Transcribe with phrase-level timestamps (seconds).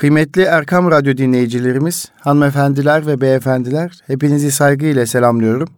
[0.00, 5.68] Kıymetli Erkam Radyo dinleyicilerimiz, hanımefendiler ve beyefendiler, hepinizi saygıyla selamlıyorum.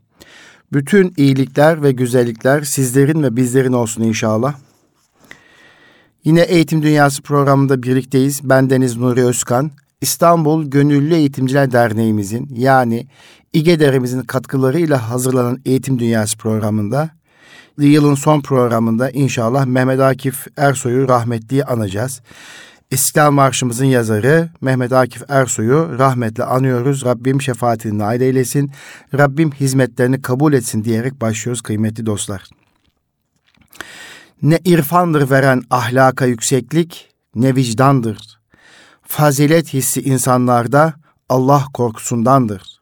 [0.72, 4.54] Bütün iyilikler ve güzellikler sizlerin ve bizlerin olsun inşallah.
[6.24, 8.40] Yine Eğitim Dünyası programında birlikteyiz.
[8.44, 9.70] Ben Deniz Nuri Özkan.
[10.00, 13.06] İstanbul Gönüllü Eğitimciler Derneğimizin yani
[13.52, 17.10] İGEDER'imizin katkılarıyla hazırlanan Eğitim Dünyası programında
[17.78, 22.20] yılın son programında inşallah Mehmet Akif Ersoy'u rahmetliyi anacağız.
[22.92, 27.04] İstiklal Marşımızın yazarı Mehmet Akif Ersoy'u rahmetle anıyoruz.
[27.04, 28.72] Rabbim şefaatini nail eylesin.
[29.14, 32.48] Rabbim hizmetlerini kabul etsin diyerek başlıyoruz kıymetli dostlar.
[34.42, 38.40] Ne irfandır veren ahlaka yükseklik, ne vicdandır.
[39.02, 40.94] Fazilet hissi insanlarda
[41.28, 42.80] Allah korkusundandır.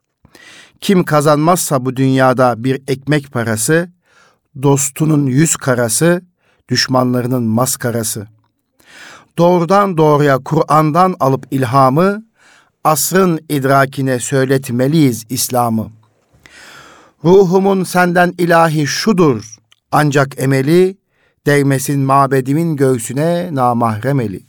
[0.81, 3.91] Kim kazanmazsa bu dünyada bir ekmek parası,
[4.63, 6.23] dostunun yüz karası,
[6.69, 8.40] düşmanlarının maskarası.''
[9.39, 12.25] Doğrudan doğruya Kur'an'dan alıp ilhamı,
[12.85, 15.91] asrın idrakine söyletmeliyiz İslam'ı.
[17.25, 19.57] Ruhumun senden ilahi şudur,
[19.93, 20.97] ancak emeli,
[21.47, 24.41] değmesin mabedimin göğsüne namahremeli.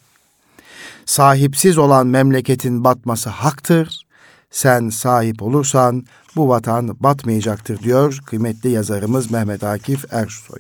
[1.05, 4.05] Sahipsiz olan memleketin batması haktır,
[4.51, 10.59] sen sahip olursan bu vatan batmayacaktır diyor kıymetli yazarımız Mehmet Akif Ersoy.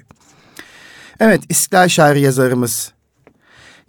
[1.19, 2.93] Evet İstiklal şair yazarımız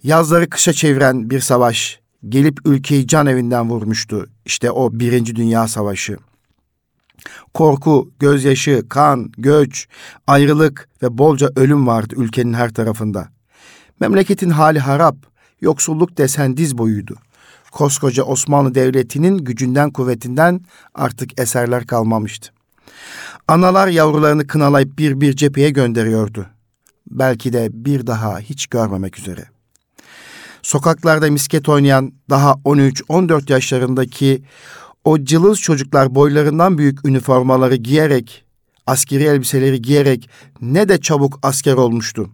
[0.03, 4.29] Yazları kışa çeviren bir savaş gelip ülkeyi can evinden vurmuştu.
[4.45, 6.17] İşte o Birinci Dünya Savaşı.
[7.53, 9.87] Korku, gözyaşı, kan, göç,
[10.27, 13.27] ayrılık ve bolca ölüm vardı ülkenin her tarafında.
[13.99, 15.15] Memleketin hali harap,
[15.61, 17.15] yoksulluk desen diz boyuydu.
[17.71, 20.61] Koskoca Osmanlı Devleti'nin gücünden kuvvetinden
[20.95, 22.49] artık eserler kalmamıştı.
[23.47, 26.45] Analar yavrularını kınalayıp bir bir cepheye gönderiyordu.
[27.07, 29.52] Belki de bir daha hiç görmemek üzere
[30.63, 34.43] sokaklarda misket oynayan daha 13-14 yaşlarındaki
[35.03, 38.45] o cılız çocuklar boylarından büyük üniformaları giyerek,
[38.87, 40.29] askeri elbiseleri giyerek
[40.61, 42.29] ne de çabuk asker olmuştu.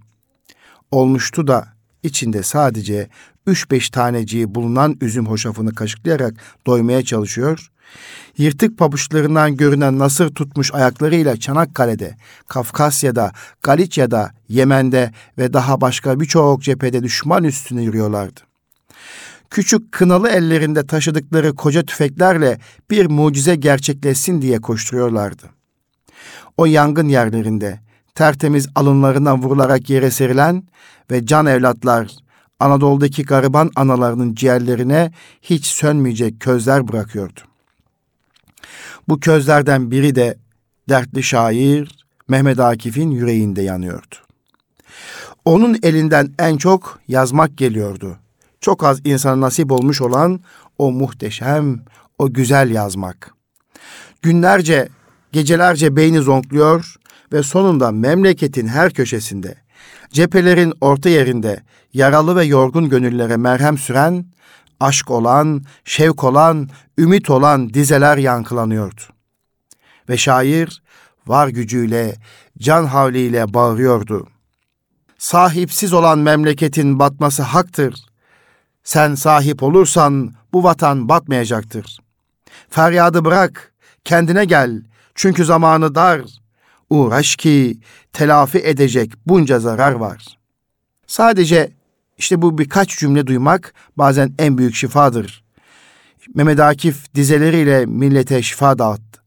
[0.91, 1.67] Olmuştu da
[2.03, 3.09] içinde sadece
[3.47, 6.33] 3-5 taneciği bulunan üzüm hoşafını kaşıklayarak
[6.67, 7.71] doymaya çalışıyor
[8.37, 12.15] Yırtık pabuçlarından görünen nasır tutmuş ayaklarıyla Çanakkale'de,
[12.47, 13.31] Kafkasya'da,
[13.63, 18.39] Galicia'da, Yemen'de ve daha başka birçok cephede düşman üstüne yürüyorlardı.
[19.49, 22.59] Küçük kınalı ellerinde taşıdıkları koca tüfeklerle
[22.91, 25.43] bir mucize gerçekleşsin diye koşturuyorlardı.
[26.57, 27.79] O yangın yerlerinde
[28.15, 30.63] tertemiz alınlarından vurularak yere serilen
[31.11, 32.11] ve can evlatlar
[32.59, 35.11] Anadolu'daki gariban analarının ciğerlerine
[35.41, 37.48] hiç sönmeyecek közler bırakıyordu.
[39.07, 40.37] Bu közlerden biri de
[40.89, 44.15] dertli şair Mehmet Akif'in yüreğinde yanıyordu.
[45.45, 48.17] Onun elinden en çok yazmak geliyordu.
[48.61, 50.39] Çok az insana nasip olmuş olan
[50.77, 51.79] o muhteşem,
[52.19, 53.33] o güzel yazmak.
[54.21, 54.89] Günlerce,
[55.31, 56.95] gecelerce beyni zonkluyor
[57.33, 59.55] ve sonunda memleketin her köşesinde,
[60.11, 61.63] cephelerin orta yerinde
[61.93, 64.25] yaralı ve yorgun gönüllere merhem süren
[64.79, 69.01] aşk olan, şevk olan, ümit olan dizeler yankılanıyordu.
[70.09, 70.83] Ve şair
[71.27, 72.15] var gücüyle,
[72.57, 74.27] can havliyle bağırıyordu.
[75.17, 77.95] Sahipsiz olan memleketin batması haktır.
[78.83, 81.99] Sen sahip olursan bu vatan batmayacaktır.
[82.69, 83.73] Feryadı bırak,
[84.05, 84.81] kendine gel.
[85.15, 86.21] Çünkü zamanı dar.
[86.89, 87.79] Uğraş ki
[88.13, 90.25] telafi edecek bunca zarar var.
[91.07, 91.71] Sadece
[92.19, 95.43] işte bu birkaç cümle duymak bazen en büyük şifadır.
[96.35, 99.21] Mehmet Akif dizeleriyle millete şifa dağıttı.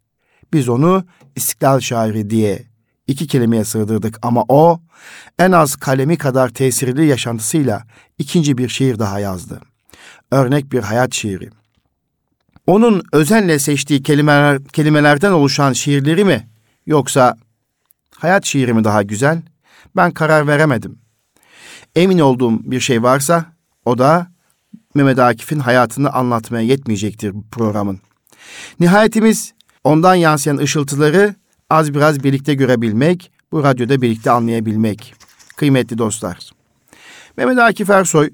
[0.52, 1.04] Biz onu
[1.36, 2.62] istiklal şairi diye
[3.06, 4.80] iki kelimeye sığdırdık ama o
[5.38, 7.84] en az kalemi kadar tesirli yaşantısıyla
[8.18, 9.60] ikinci bir şiir daha yazdı.
[10.30, 11.50] Örnek bir hayat şiiri.
[12.66, 16.48] Onun özenle seçtiği kelimeler, kelimelerden oluşan şiirleri mi
[16.86, 17.36] yoksa
[18.14, 19.42] hayat şiiri mi daha güzel?
[19.96, 21.01] Ben karar veremedim
[21.96, 23.46] emin olduğum bir şey varsa
[23.84, 24.26] o da
[24.94, 28.00] Mehmet Akif'in hayatını anlatmaya yetmeyecektir bu programın.
[28.80, 29.54] Nihayetimiz
[29.84, 31.34] ondan yansıyan ışıltıları
[31.70, 35.14] az biraz birlikte görebilmek, bu radyoda birlikte anlayabilmek.
[35.56, 36.50] Kıymetli dostlar.
[37.36, 38.30] Mehmet Akif Ersoy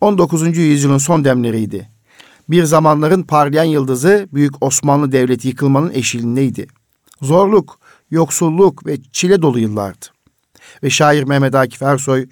[0.00, 0.56] 19.
[0.56, 1.90] yüzyılın son demleriydi.
[2.48, 6.66] Bir zamanların parlayan yıldızı Büyük Osmanlı Devleti yıkılmanın eşiğindeydi.
[7.22, 7.78] Zorluk,
[8.10, 10.13] yoksulluk ve çile dolu yıllardı
[10.82, 12.26] ve şair Mehmet Akif Ersoy,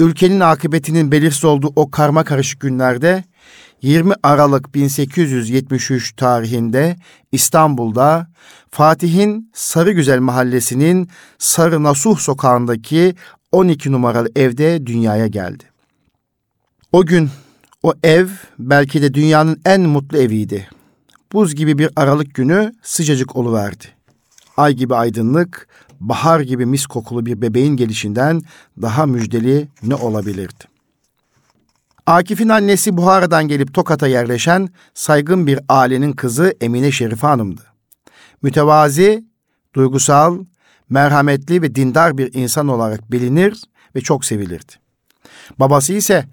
[0.00, 3.24] ülkenin akıbetinin belirsiz olduğu o karma karışık günlerde
[3.82, 6.96] 20 Aralık 1873 tarihinde
[7.32, 8.26] İstanbul'da
[8.70, 11.08] Fatih'in Sarıgüzel mahallesinin
[11.38, 13.14] Sarı Nasuh sokağındaki
[13.52, 15.64] 12 numaralı evde dünyaya geldi.
[16.92, 17.30] O gün
[17.82, 18.28] O ev
[18.58, 20.68] belki de dünyanın en mutlu eviydi.
[21.32, 23.84] Buz gibi bir aralık günü sıcacık oluverdi.
[24.56, 25.68] Ay gibi aydınlık,
[26.08, 28.42] bahar gibi mis kokulu bir bebeğin gelişinden
[28.82, 30.64] daha müjdeli ne olabilirdi?
[32.06, 37.62] Akif'in annesi Buhara'dan gelip Tokat'a yerleşen saygın bir ailenin kızı Emine Şerife Hanım'dı.
[38.42, 39.24] Mütevazi,
[39.74, 40.38] duygusal,
[40.90, 43.62] merhametli ve dindar bir insan olarak bilinir
[43.96, 44.72] ve çok sevilirdi.
[45.58, 46.24] Babası ise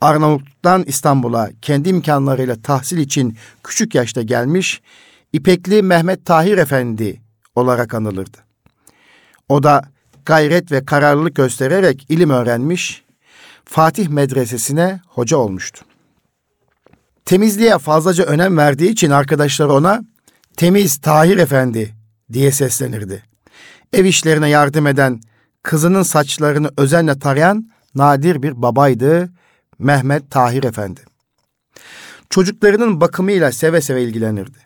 [0.00, 4.82] Arnavutluk'tan İstanbul'a kendi imkanlarıyla tahsil için küçük yaşta gelmiş
[5.32, 7.20] İpekli Mehmet Tahir Efendi
[7.54, 8.45] olarak anılırdı.
[9.48, 9.82] O da
[10.24, 13.04] gayret ve kararlılık göstererek ilim öğrenmiş,
[13.64, 15.84] Fatih Medresesi'ne hoca olmuştu.
[17.24, 20.02] Temizliğe fazlaca önem verdiği için arkadaşlar ona
[20.56, 21.94] Temiz Tahir Efendi
[22.32, 23.22] diye seslenirdi.
[23.92, 25.20] Ev işlerine yardım eden,
[25.62, 29.28] kızının saçlarını özenle tarayan nadir bir babaydı
[29.78, 31.00] Mehmet Tahir Efendi.
[32.30, 34.58] Çocuklarının bakımıyla seve seve ilgilenirdi.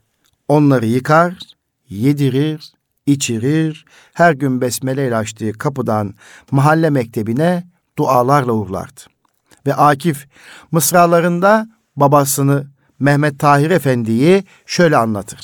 [0.48, 1.38] Onları yıkar,
[1.88, 2.72] yedirir,
[3.12, 3.84] içirir,
[4.14, 6.14] her gün besmele ile açtığı kapıdan
[6.50, 7.64] mahalle mektebine
[7.98, 9.00] dualarla uğurlardı.
[9.66, 10.26] Ve Akif
[10.72, 12.66] mısralarında babasını
[12.98, 15.40] Mehmet Tahir Efendi'yi şöyle anlatır.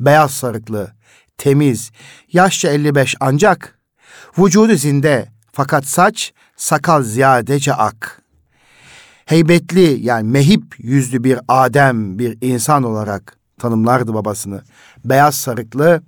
[0.00, 0.92] Beyaz sarıklı,
[1.38, 1.90] temiz,
[2.32, 3.78] yaşça 55 ancak
[4.38, 8.22] vücudu zinde fakat saç sakal ziyadece ak.
[9.24, 14.62] Heybetli yani mehip yüzlü bir Adem, bir insan olarak tanımlardı babasını.
[15.04, 16.02] Beyaz sarıklı,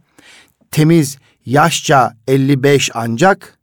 [0.70, 3.58] temiz, yaşça 55 ancak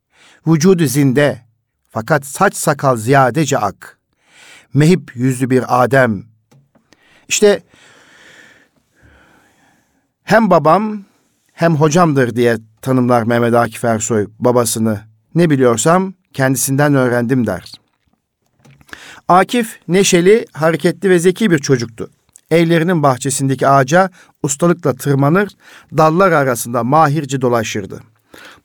[0.47, 1.41] vücudu zinde
[1.89, 3.97] fakat saç sakal ziyadece ak.
[4.73, 6.23] Mehip yüzlü bir Adem.
[7.27, 7.63] İşte
[10.23, 11.03] hem babam
[11.53, 14.99] hem hocamdır diye tanımlar Mehmet Akif Ersoy babasını.
[15.35, 17.71] Ne biliyorsam kendisinden öğrendim der.
[19.27, 22.09] Akif neşeli, hareketli ve zeki bir çocuktu.
[22.51, 24.09] Evlerinin bahçesindeki ağaca
[24.43, 25.49] ustalıkla tırmanır,
[25.97, 28.01] dallar arasında mahirce dolaşırdı.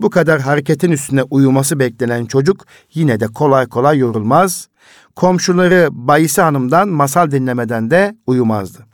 [0.01, 4.69] Bu kadar hareketin üstüne uyuması beklenen çocuk yine de kolay kolay yorulmaz.
[5.17, 8.87] Komşuları Bayisi Hanım'dan masal dinlemeden de uyumazdı.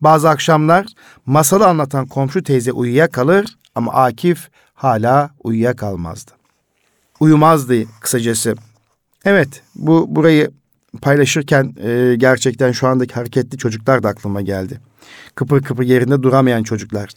[0.00, 0.86] Bazı akşamlar
[1.26, 6.30] masalı anlatan komşu teyze uyuyakalır ama Akif hala uyuyakalmazdı.
[7.20, 8.54] Uyumazdı kısacası.
[9.24, 10.50] Evet bu burayı
[11.02, 14.80] paylaşırken e, gerçekten şu andaki hareketli çocuklar da aklıma geldi.
[15.34, 17.10] Kıpır kıpır yerinde duramayan çocuklar.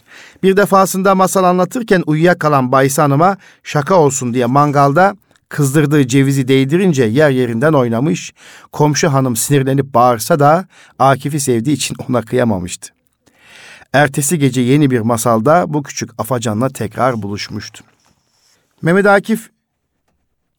[0.44, 5.16] Bir defasında masal anlatırken uyuyakalan Baysa Hanım'a şaka olsun diye mangalda
[5.50, 8.34] kızdırdığı cevizi değdirince yer yerinden oynamış.
[8.72, 10.68] Komşu hanım sinirlenip bağırsa da
[11.00, 12.90] Akif'i sevdiği için ona kıyamamıştı.
[13.94, 17.84] Ertesi gece yeni bir masalda bu küçük afacanla tekrar buluşmuştu.
[18.82, 19.50] Mehmet Akif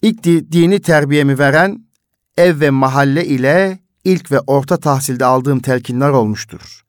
[0.02, 1.84] ilk dini terbiyemi veren
[2.40, 6.82] ev ve mahalle ile ilk ve orta tahsilde aldığım telkinler olmuştur.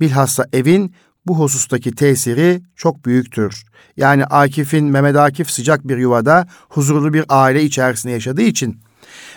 [0.00, 0.94] Bilhassa evin
[1.26, 3.64] bu husustaki tesiri çok büyüktür.
[3.96, 8.80] Yani Akif'in Mehmet Akif sıcak bir yuvada huzurlu bir aile içerisinde yaşadığı için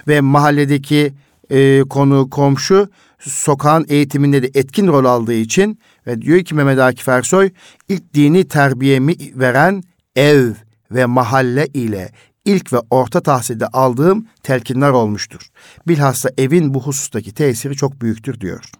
[0.07, 1.13] ve mahalledeki
[1.49, 2.89] e, konu komşu
[3.19, 7.51] sokağın eğitiminde de etkin rol aldığı için ve diyor ki Mehmet Akif Ersoy
[7.89, 9.83] ilk dini terbiyemi veren
[10.15, 10.51] ev
[10.91, 12.11] ve mahalle ile
[12.45, 15.41] ilk ve orta tahsilde aldığım telkinler olmuştur.
[15.87, 18.71] Bilhassa evin bu husustaki tesiri çok büyüktür diyor.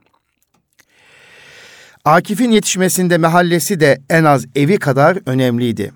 [2.06, 5.92] Akif'in yetişmesinde mahallesi de en az evi kadar önemliydi.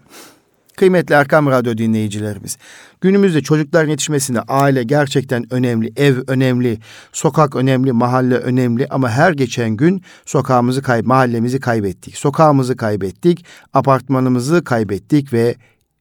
[0.78, 2.58] Kıymetli Erkam Radyo dinleyicilerimiz,
[3.02, 6.80] günümüzde çocukların yetişmesinde aile gerçekten önemli, ev önemli,
[7.12, 12.18] sokak önemli, mahalle önemli ama her geçen gün sokağımızı kay mahallemizi kaybettik.
[12.18, 15.56] Sokağımızı kaybettik, apartmanımızı kaybettik ve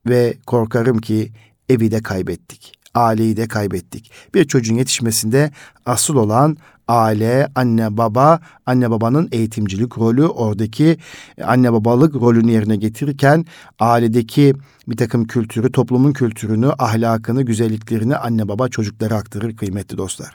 [0.07, 1.33] ve korkarım ki
[1.73, 2.73] evi de kaybettik.
[2.95, 4.11] Aileyi de kaybettik.
[4.35, 5.51] Bir çocuğun yetişmesinde
[5.87, 6.57] asıl olan
[6.89, 10.97] aile, anne baba, anne babanın eğitimcilik rolü, oradaki
[11.45, 13.45] anne babalık rolünü yerine getirirken
[13.79, 14.55] ailedeki
[14.89, 20.35] bir takım kültürü, toplumun kültürünü, ahlakını, güzelliklerini anne baba çocuklara aktarır kıymetli dostlar.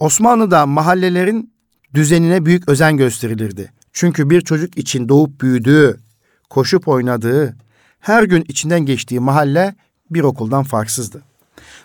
[0.00, 1.52] Osmanlı'da mahallelerin
[1.94, 3.72] düzenine büyük özen gösterilirdi.
[3.92, 5.96] Çünkü bir çocuk için doğup büyüdüğü,
[6.50, 7.56] koşup oynadığı,
[8.00, 9.74] her gün içinden geçtiği mahalle
[10.10, 11.22] bir okuldan farksızdı.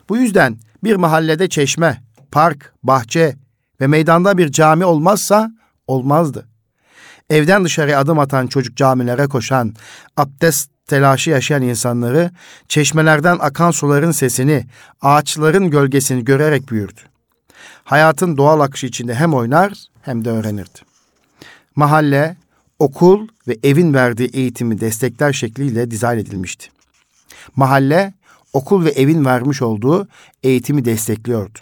[0.10, 2.02] Bu yüzden bir mahallede çeşme,
[2.32, 3.36] park, bahçe
[3.82, 5.52] ve meydanda bir cami olmazsa
[5.88, 6.48] olmazdı.
[7.30, 9.74] Evden dışarıya adım atan çocuk camilere koşan,
[10.18, 12.32] abdest telaşı yaşayan insanları,
[12.68, 14.66] çeşmelerden akan suların sesini,
[15.02, 17.02] ağaçların gölgesini görerek büyürdü.
[17.84, 20.80] Hayatın doğal akışı içinde hem oynar hem de öğrenirdi.
[21.76, 22.38] Mahalle,
[22.80, 26.73] okul ve evin verdiği eğitimi destekler şekliyle dizayn edilmişti.
[27.56, 28.14] Mahalle,
[28.54, 30.08] okul ve evin vermiş olduğu
[30.44, 31.60] eğitimi destekliyordu.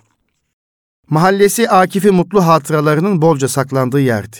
[1.09, 4.37] Mahallesi Akif'in mutlu hatıralarının bolca saklandığı yerdi.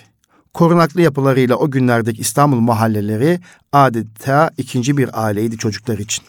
[0.53, 3.39] Korunaklı yapılarıyla o günlerdeki İstanbul mahalleleri
[3.71, 6.25] adeta ikinci bir aileydi çocuklar için.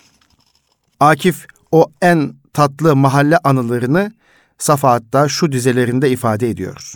[1.00, 4.12] Akif o en tatlı mahalle anılarını
[4.58, 6.92] Safahat'ta şu dizelerinde ifade ediyor.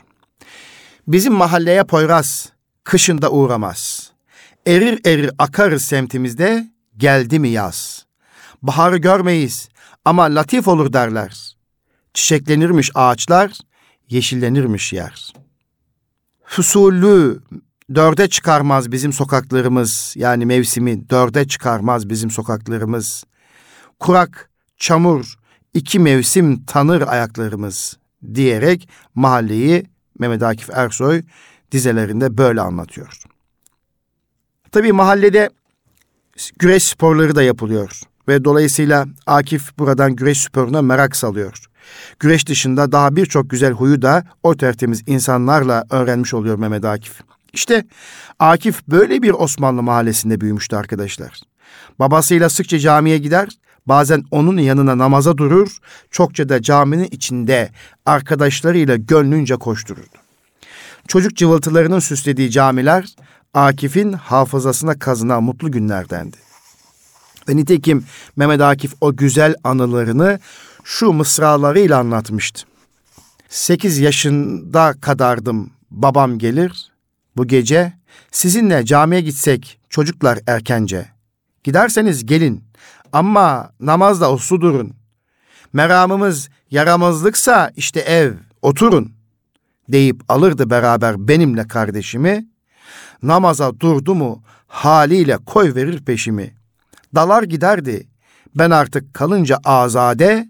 [1.08, 2.49] Bizim mahalleye Poyraz
[2.85, 4.11] kışında uğramaz.
[4.66, 8.06] Erir erir akarız semtimizde geldi mi yaz.
[8.66, 9.68] Baharı görmeyiz
[10.04, 11.56] ama latif olur derler.
[12.14, 13.58] Çiçeklenirmiş ağaçlar,
[14.08, 15.32] yeşillenirmiş yer.
[16.44, 17.40] Fusulü
[17.94, 23.25] dörde çıkarmaz bizim sokaklarımız yani mevsimi dörde çıkarmaz bizim sokaklarımız.
[24.00, 25.38] Kurak, çamur,
[25.75, 27.96] iki mevsim tanır ayaklarımız
[28.35, 29.87] diyerek mahalleyi
[30.18, 31.23] Mehmet Akif Ersoy
[31.73, 33.23] dizelerinde böyle anlatıyor.
[34.73, 35.50] Tabii mahallede
[36.58, 41.66] güreş sporları da yapılıyor ve dolayısıyla Akif buradan güreş sporuna merak salıyor.
[42.21, 47.21] Güreş dışında daha birçok güzel huyu da o tertemiz insanlarla öğrenmiş oluyor Mehmet Akif.
[47.52, 47.87] İşte
[48.38, 51.40] Akif böyle bir Osmanlı mahallesinde büyümüştü arkadaşlar.
[51.99, 53.49] Babasıyla sıkça camiye gider,
[53.87, 55.78] bazen onun yanına namaza durur,
[56.11, 57.71] çokça da caminin içinde
[58.06, 60.16] arkadaşlarıyla gönlünce koştururdu.
[61.09, 63.06] Çocuk cıvıltılarının süslediği camiler
[63.54, 66.46] Akif'in hafızasına kazınan mutlu günlerdendi.
[67.49, 68.05] Ve nitekim
[68.37, 70.41] Mehmet Akif o güzel anılarını
[70.85, 72.67] şu mısralarıyla anlatmıştı.
[73.49, 76.93] Sekiz yaşında kadardım babam gelir
[77.37, 77.93] bu gece
[78.31, 81.07] sizinle camiye gitsek çocuklar erkence.
[81.65, 82.65] Giderseniz gelin
[83.12, 84.95] ama namazda uslu durun.
[85.73, 89.12] Meramımız yaramazlıksa işte ev oturun
[89.88, 92.47] deyip alırdı beraber benimle kardeşimi.
[93.23, 96.55] Namaza durdu mu haliyle koy verir peşimi.
[97.15, 98.07] Dalar giderdi.
[98.55, 100.49] Ben artık kalınca azade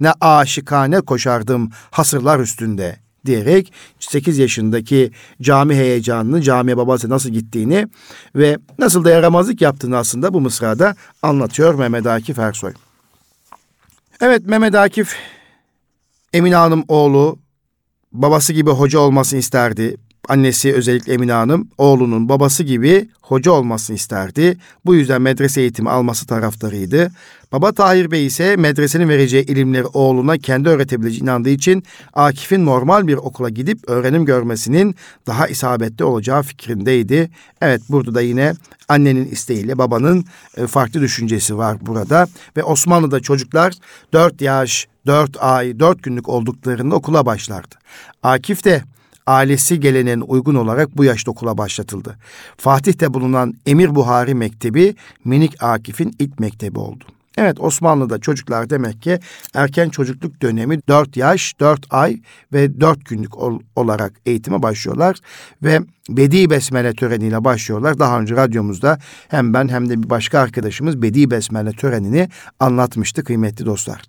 [0.00, 2.96] ne aşikane koşardım hasırlar üstünde
[3.26, 5.10] diyerek 8 yaşındaki
[5.42, 7.88] cami heyecanını, camiye babası nasıl gittiğini
[8.34, 12.72] ve nasıl da yaramazlık yaptığını aslında bu mısrada anlatıyor Mehmet Akif Ersoy.
[14.20, 15.16] Evet Mehmet Akif
[16.32, 17.38] Emine Hanım oğlu
[18.12, 19.96] babası gibi hoca olmasını isterdi.
[20.28, 24.56] Annesi özellikle Emine Hanım oğlunun babası gibi hoca olmasını isterdi.
[24.86, 27.10] Bu yüzden medrese eğitimi alması taraftarıydı.
[27.52, 33.14] Baba Tahir Bey ise medresenin vereceği ilimleri oğluna kendi öğretebileceği inandığı için Akif'in normal bir
[33.14, 34.94] okula gidip öğrenim görmesinin
[35.26, 37.30] daha isabetli olacağı fikrindeydi.
[37.60, 38.54] Evet burada da yine
[38.88, 40.24] annenin isteğiyle babanın
[40.56, 42.26] e, farklı düşüncesi var burada.
[42.56, 43.74] Ve Osmanlı'da çocuklar
[44.12, 47.74] 4 yaş, 4 ay, 4 günlük olduklarında okula başlardı.
[48.22, 48.82] Akif de
[49.26, 52.16] ailesi geleneğine uygun olarak bu yaşta okula başlatıldı.
[52.56, 57.04] Fatih'te bulunan Emir Buhari Mektebi Minik Akif'in ilk mektebi oldu.
[57.38, 59.18] Evet Osmanlı'da çocuklar demek ki
[59.54, 62.20] erken çocukluk dönemi 4 yaş, 4 ay
[62.52, 65.16] ve 4 günlük ol, olarak eğitime başlıyorlar
[65.62, 67.98] ve Bedi Besmele töreniyle başlıyorlar.
[67.98, 72.28] Daha önce radyomuzda hem ben hem de bir başka arkadaşımız Bedi Besmele törenini
[72.60, 74.02] anlatmıştı kıymetli dostlar.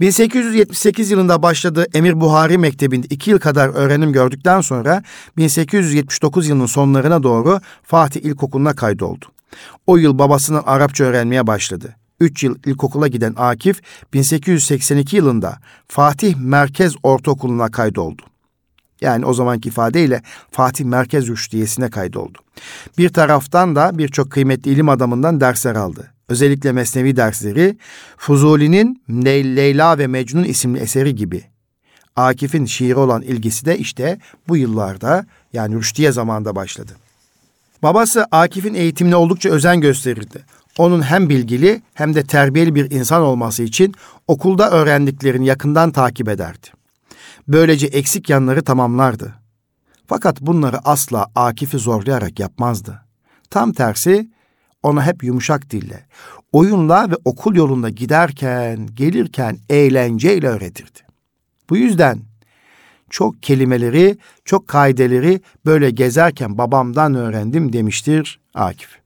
[0.00, 5.02] 1878 yılında başladığı Emir Buhari Mektebi'nde iki yıl kadar öğrenim gördükten sonra
[5.36, 9.26] 1879 yılının sonlarına doğru Fatih İlkokulu'na kaydoldu.
[9.86, 11.96] O yıl babasının Arapça öğrenmeye başladı.
[12.20, 18.22] 3 yıl ilkokula giden Akif 1882 yılında Fatih Merkez Ortaokulu'na kaydoldu.
[19.00, 22.38] Yani o zamanki ifadeyle Fatih Merkez Rüştiyesi'ne kaydoldu.
[22.98, 26.17] Bir taraftan da birçok kıymetli ilim adamından dersler aldı.
[26.28, 27.76] Özellikle mesnevi dersleri
[28.16, 31.44] Fuzuli'nin Leyla ve Mecnun isimli eseri gibi.
[32.16, 34.18] Akif'in şiiri olan ilgisi de işte
[34.48, 36.92] bu yıllarda yani Rüştiye zamanında başladı.
[37.82, 40.44] Babası Akif'in eğitimine oldukça özen gösterirdi.
[40.78, 43.94] Onun hem bilgili hem de terbiyeli bir insan olması için
[44.26, 46.66] okulda öğrendiklerini yakından takip ederdi.
[47.48, 49.34] Böylece eksik yanları tamamlardı.
[50.06, 53.02] Fakat bunları asla Akif'i zorlayarak yapmazdı.
[53.50, 54.28] Tam tersi
[54.82, 56.06] ona hep yumuşak dille,
[56.52, 60.98] oyunla ve okul yolunda giderken, gelirken eğlenceyle öğretirdi.
[61.70, 62.20] Bu yüzden
[63.10, 68.98] çok kelimeleri, çok kaideleri böyle gezerken babamdan öğrendim demiştir Akif.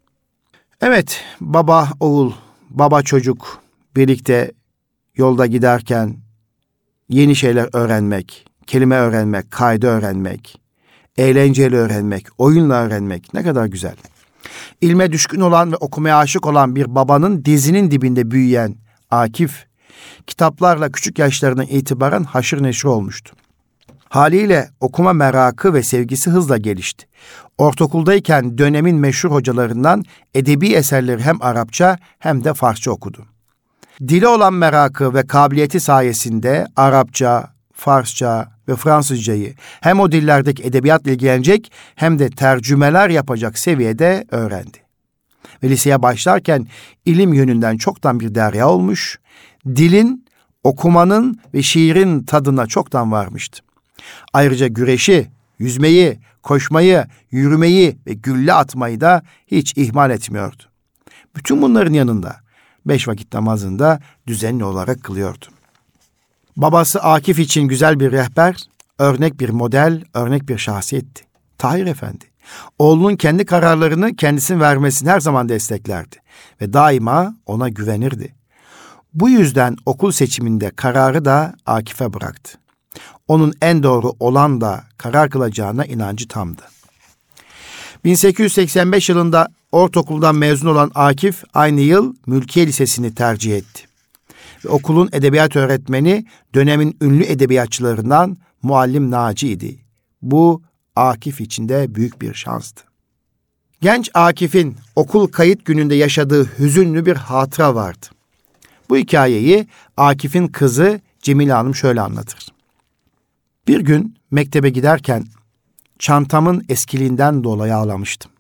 [0.81, 2.33] Evet, baba oğul,
[2.71, 3.63] baba çocuk
[3.97, 4.53] birlikte
[5.17, 6.17] yolda giderken
[7.09, 10.61] yeni şeyler öğrenmek, kelime öğrenmek, kaydı öğrenmek,
[11.17, 13.97] eğlenceli öğrenmek, oyunla öğrenmek ne kadar güzel.
[14.81, 18.77] İlme düşkün olan ve okumaya aşık olan bir babanın dizinin dibinde büyüyen
[19.11, 19.67] Akif,
[20.27, 23.37] kitaplarla küçük yaşlarından itibaren haşır neşir olmuştu.
[24.09, 27.07] Haliyle okuma merakı ve sevgisi hızla gelişti.
[27.59, 33.27] Ortaokuldayken dönemin meşhur hocalarından edebi eserleri hem Arapça hem de Farsça okudu.
[34.01, 37.52] Dili olan merakı ve kabiliyeti sayesinde Arapça,
[37.83, 44.79] Farsça ve Fransızcayı hem o dillerdeki edebiyatla ilgilenecek hem de tercümeler yapacak seviyede öğrendi.
[45.63, 46.67] Ve liseye başlarken
[47.05, 49.19] ilim yönünden çoktan bir derya olmuş,
[49.67, 50.27] dilin,
[50.65, 53.63] okumanın ve şiirin tadına çoktan varmıştı.
[54.33, 60.63] Ayrıca güreşi, yüzmeyi, koşmayı, yürümeyi ve gülle atmayı da hiç ihmal etmiyordu.
[61.37, 62.37] Bütün bunların yanında
[62.87, 65.47] beş vakit namazında düzenli olarak kılıyordu.
[66.57, 68.57] Babası Akif için güzel bir rehber,
[68.99, 71.25] örnek bir model, örnek bir şahsiyetti.
[71.59, 72.25] Tahir Efendi.
[72.79, 76.17] Oğlunun kendi kararlarını kendisinin vermesini her zaman desteklerdi
[76.61, 78.35] ve daima ona güvenirdi.
[79.15, 82.59] Bu yüzden okul seçiminde kararı da Akif'e bıraktı.
[83.29, 86.63] Onun en doğru olan da karar kılacağına inancı tamdı.
[88.05, 93.92] 1885 yılında ortaokuldan mezun olan Akif aynı yıl Mülkiye Lisesi'ni tercih etti.
[94.69, 99.79] Okulun edebiyat öğretmeni dönemin ünlü edebiyatçılarından Muallim Naci idi.
[100.23, 100.63] Bu
[100.97, 102.85] Akif için de büyük bir şanstı.
[103.81, 108.07] Genç Akif'in okul kayıt gününde yaşadığı hüzünlü bir hatıra vardı.
[108.89, 109.67] Bu hikayeyi
[109.97, 112.47] Akif'in kızı Cemile Hanım şöyle anlatır.
[113.69, 115.27] Bir gün mektebe giderken
[115.99, 118.31] çantamın eskiliğinden dolayı ağlamıştım.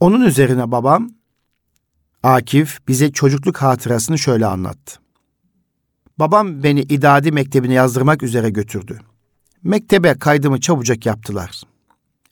[0.00, 1.10] Onun üzerine babam
[2.26, 5.00] Akif bize çocukluk hatırasını şöyle anlattı.
[6.18, 9.00] Babam beni idadi mektebine yazdırmak üzere götürdü.
[9.62, 11.62] Mektebe kaydımı çabucak yaptılar.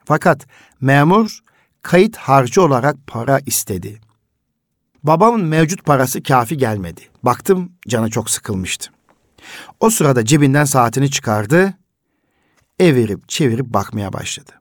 [0.05, 0.47] Fakat
[0.81, 1.41] memur
[1.83, 4.01] kayıt harcı olarak para istedi.
[5.03, 7.01] Babamın mevcut parası kafi gelmedi.
[7.23, 8.91] Baktım canı çok sıkılmıştı.
[9.81, 11.75] O sırada cebinden saatini çıkardı,
[12.79, 14.53] evirip çevirip bakmaya başladı.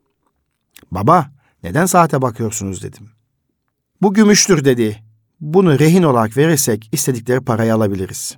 [0.92, 1.32] Baba,
[1.64, 3.10] neden saate bakıyorsunuz dedim.
[4.02, 5.13] Bu gümüştür dedi.
[5.44, 8.38] Bunu rehin olarak verirsek istedikleri parayı alabiliriz.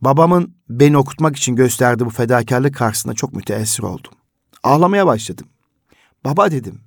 [0.00, 4.12] Babamın beni okutmak için gösterdiği bu fedakarlık karşısında çok müteessir oldum.
[4.62, 5.46] Ağlamaya başladım.
[6.24, 6.80] Baba dedim.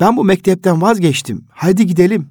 [0.00, 1.44] Ben bu mektepten vazgeçtim.
[1.50, 2.28] Haydi gidelim.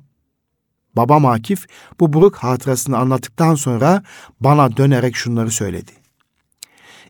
[0.96, 1.68] Babam Akif
[2.00, 4.04] bu buruk hatırasını anlattıktan sonra
[4.40, 5.92] bana dönerek şunları söyledi.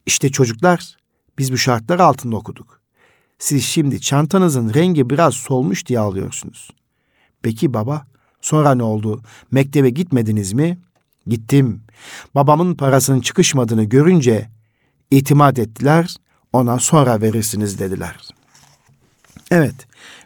[0.06, 0.98] İşte çocuklar
[1.38, 2.82] biz bu şartlar altında okuduk.
[3.40, 6.70] Siz şimdi çantanızın rengi biraz solmuş diye alıyorsunuz.
[7.42, 8.10] Peki baba
[8.42, 9.22] sonra ne oldu?
[9.52, 10.78] Mektebe gitmediniz mi?
[11.28, 11.82] Gittim.
[12.36, 14.50] Babamın parasının çıkışmadığını görünce
[15.12, 16.16] itimat ettiler.
[16.54, 18.16] Ona sonra verirsiniz dediler.
[19.52, 19.76] Evet.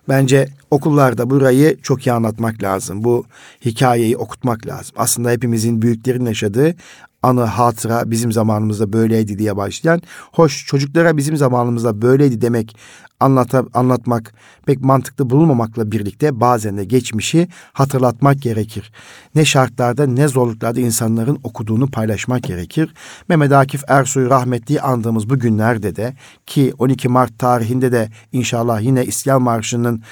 [0.10, 3.04] Bence okullarda burayı çok iyi anlatmak lazım.
[3.04, 3.26] Bu
[3.66, 4.96] hikayeyi okutmak lazım.
[4.98, 6.76] Aslında hepimizin büyüklerin yaşadığı
[7.24, 10.02] anı, hatıra bizim zamanımızda böyleydi diye başlayan.
[10.32, 12.76] Hoş çocuklara bizim zamanımızda böyleydi demek
[13.20, 14.34] anlata, anlatmak
[14.66, 18.92] pek mantıklı bulunmamakla birlikte bazen de geçmişi hatırlatmak gerekir.
[19.36, 22.94] Ne şartlarda ne zorluklarda insanların okuduğunu paylaşmak gerekir.
[23.30, 26.14] Mehmet Akif Ersoy'u rahmetli andığımız bu günlerde de
[26.46, 30.04] ki 12 Mart tarihinde de inşallah yine İstiklal Marşı'nın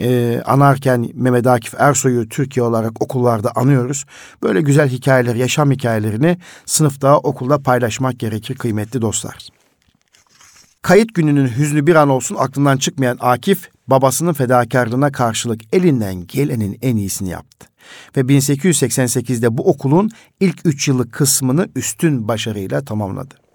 [0.00, 4.04] e, anarken Mehmet Akif Ersoy'u Türkiye olarak okullarda anıyoruz.
[4.42, 9.48] Böyle güzel hikayeler, yaşam hikayelerini sınıfta, okulda paylaşmak gerekir kıymetli dostlar.
[10.82, 16.96] Kayıt gününün hüznü bir an olsun aklından çıkmayan Akif, babasının fedakarlığına karşılık elinden gelenin en
[16.96, 17.68] iyisini yaptı.
[18.16, 23.47] Ve 1888'de bu okulun ilk üç yıllık kısmını üstün başarıyla tamamladı.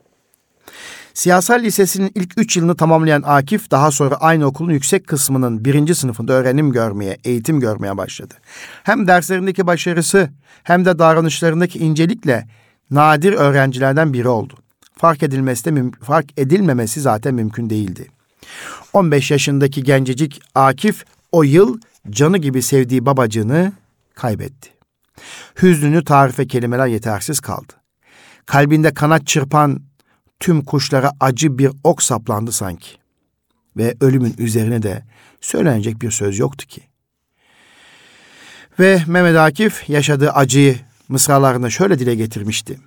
[1.13, 6.33] Siyasal Lisesi'nin ilk üç yılını tamamlayan Akif daha sonra aynı okulun yüksek kısmının birinci sınıfında
[6.33, 8.33] öğrenim görmeye, eğitim görmeye başladı.
[8.83, 10.29] Hem derslerindeki başarısı
[10.63, 12.47] hem de davranışlarındaki incelikle
[12.91, 14.53] nadir öğrencilerden biri oldu.
[14.97, 18.07] Fark edilmesi de fark edilmemesi zaten mümkün değildi.
[18.93, 23.71] 15 yaşındaki gencecik Akif o yıl canı gibi sevdiği babacığını
[24.15, 24.69] kaybetti.
[25.61, 27.73] Hüznünü tarife kelimeler yetersiz kaldı.
[28.45, 29.81] Kalbinde kanat çırpan
[30.43, 32.89] tüm kuşlara acı bir ok saplandı sanki.
[33.77, 35.03] Ve ölümün üzerine de
[35.41, 36.81] söylenecek bir söz yoktu ki.
[38.79, 40.79] Ve Mehmet Akif yaşadığı acıyı
[41.09, 42.79] mısralarında şöyle dile getirmişti.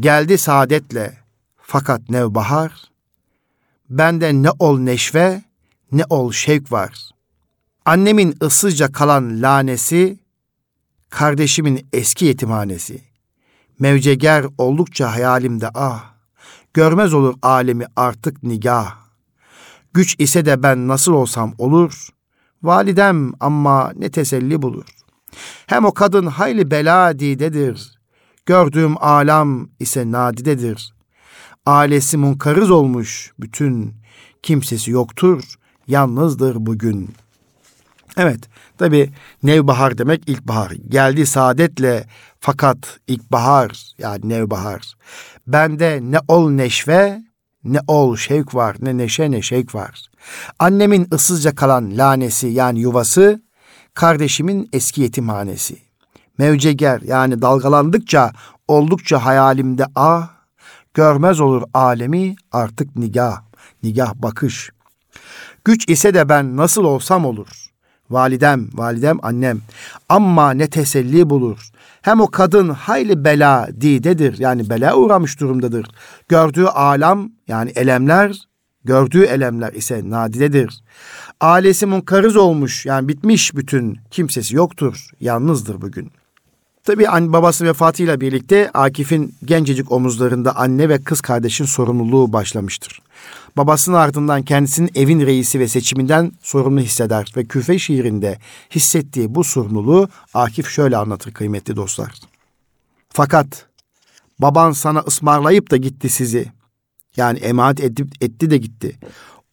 [0.00, 1.16] Geldi saadetle
[1.62, 2.72] fakat nevbahar,
[3.90, 5.42] bende ne ol neşve
[5.92, 7.10] ne ol şevk var.
[7.84, 10.18] Annemin ıssızca kalan lanesi,
[11.10, 13.00] kardeşimin eski yetimhanesi.
[13.78, 16.17] Mevceger oldukça hayalimde ah,
[16.74, 18.96] Görmez olur alemi artık nigah.
[19.94, 22.08] Güç ise de ben nasıl olsam olur.
[22.62, 24.84] Validem ama ne teselli bulur.
[25.66, 27.98] Hem o kadın hayli bela didedir.
[28.46, 30.94] Gördüğüm alam ise nadidedir.
[31.66, 33.94] Ailesi munkarız olmuş bütün.
[34.42, 35.54] Kimsesi yoktur,
[35.86, 37.10] yalnızdır bugün.
[38.16, 38.40] Evet,
[38.78, 39.10] tabi
[39.42, 40.70] nevbahar demek ilkbahar.
[40.70, 42.06] Geldi saadetle
[42.40, 44.94] fakat ilkbahar yani nevbahar.
[45.48, 47.22] Bende ne ol neşve
[47.64, 50.02] ne ol şevk var ne neşe ne şevk var.
[50.58, 53.42] Annemin ıssızca kalan lanesi yani yuvası,
[53.94, 55.76] kardeşimin eski yetimhanesi.
[56.38, 58.32] Mevceger yani dalgalandıkça
[58.68, 60.28] oldukça hayalimde ah,
[60.94, 63.42] görmez olur alemi artık nigah,
[63.82, 64.70] nigah bakış.
[65.64, 67.67] Güç ise de ben nasıl olsam olur.
[68.10, 69.60] Validem, validem annem.
[70.08, 71.70] Amma ne teselli bulur.
[72.02, 74.38] Hem o kadın hayli bela didedir.
[74.38, 75.86] Yani bela uğramış durumdadır.
[76.28, 78.36] Gördüğü alam yani elemler,
[78.84, 80.82] gördüğü elemler ise nadidedir.
[81.40, 85.10] Ailesi munkarız olmuş yani bitmiş bütün kimsesi yoktur.
[85.20, 86.12] Yalnızdır bugün.
[86.84, 93.02] Tabi anne babası vefatıyla birlikte Akif'in gencecik omuzlarında anne ve kız kardeşin sorumluluğu başlamıştır.
[93.56, 98.38] Babasının ardından kendisinin evin reisi ve seçiminden sorumlu hisseder ve küfe şiirinde
[98.70, 102.12] hissettiği bu sorumluluğu Akif şöyle anlatır kıymetli dostlar.
[103.08, 103.66] Fakat
[104.38, 106.52] baban sana ısmarlayıp da gitti sizi.
[107.16, 108.98] Yani emanet edip, etti de gitti.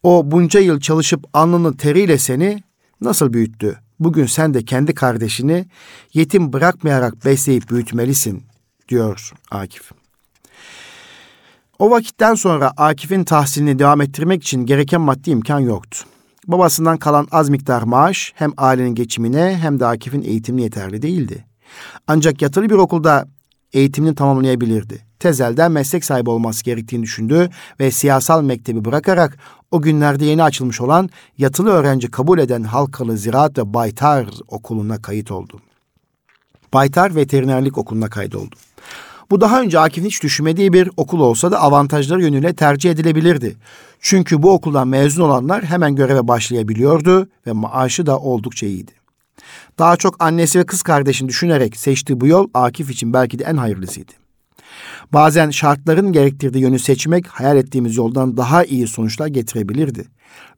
[0.02, 2.62] O bunca yıl çalışıp alnının teriyle seni
[3.00, 3.78] nasıl büyüttü?
[4.00, 5.66] Bugün sen de kendi kardeşini
[6.14, 8.42] yetim bırakmayarak besleyip büyütmelisin
[8.88, 9.90] diyor Akif.
[11.78, 15.98] O vakitten sonra Akif'in tahsilini devam ettirmek için gereken maddi imkan yoktu.
[16.46, 21.44] Babasından kalan az miktar maaş hem ailenin geçimine hem de Akif'in eğitimine yeterli değildi.
[22.06, 23.28] Ancak yatılı bir okulda
[23.72, 25.06] eğitimini tamamlayabilirdi.
[25.18, 27.50] Tezel'den meslek sahibi olması gerektiğini düşündü
[27.80, 29.38] ve siyasal mektebi bırakarak
[29.70, 35.30] o günlerde yeni açılmış olan yatılı öğrenci kabul eden Halkalı Ziraat ve Baytar Okulu'na kayıt
[35.30, 35.60] oldu.
[36.74, 38.56] Baytar Veterinerlik Okulu'na kaydoldu.
[39.30, 43.56] Bu daha önce Akif'in hiç düşünmediği bir okul olsa da avantajları yönüyle tercih edilebilirdi.
[44.00, 48.92] Çünkü bu okuldan mezun olanlar hemen göreve başlayabiliyordu ve maaşı da oldukça iyiydi.
[49.78, 53.56] Daha çok annesi ve kız kardeşini düşünerek seçtiği bu yol Akif için belki de en
[53.56, 54.12] hayırlısıydı.
[55.12, 60.04] Bazen şartların gerektirdiği yönü seçmek hayal ettiğimiz yoldan daha iyi sonuçlar getirebilirdi.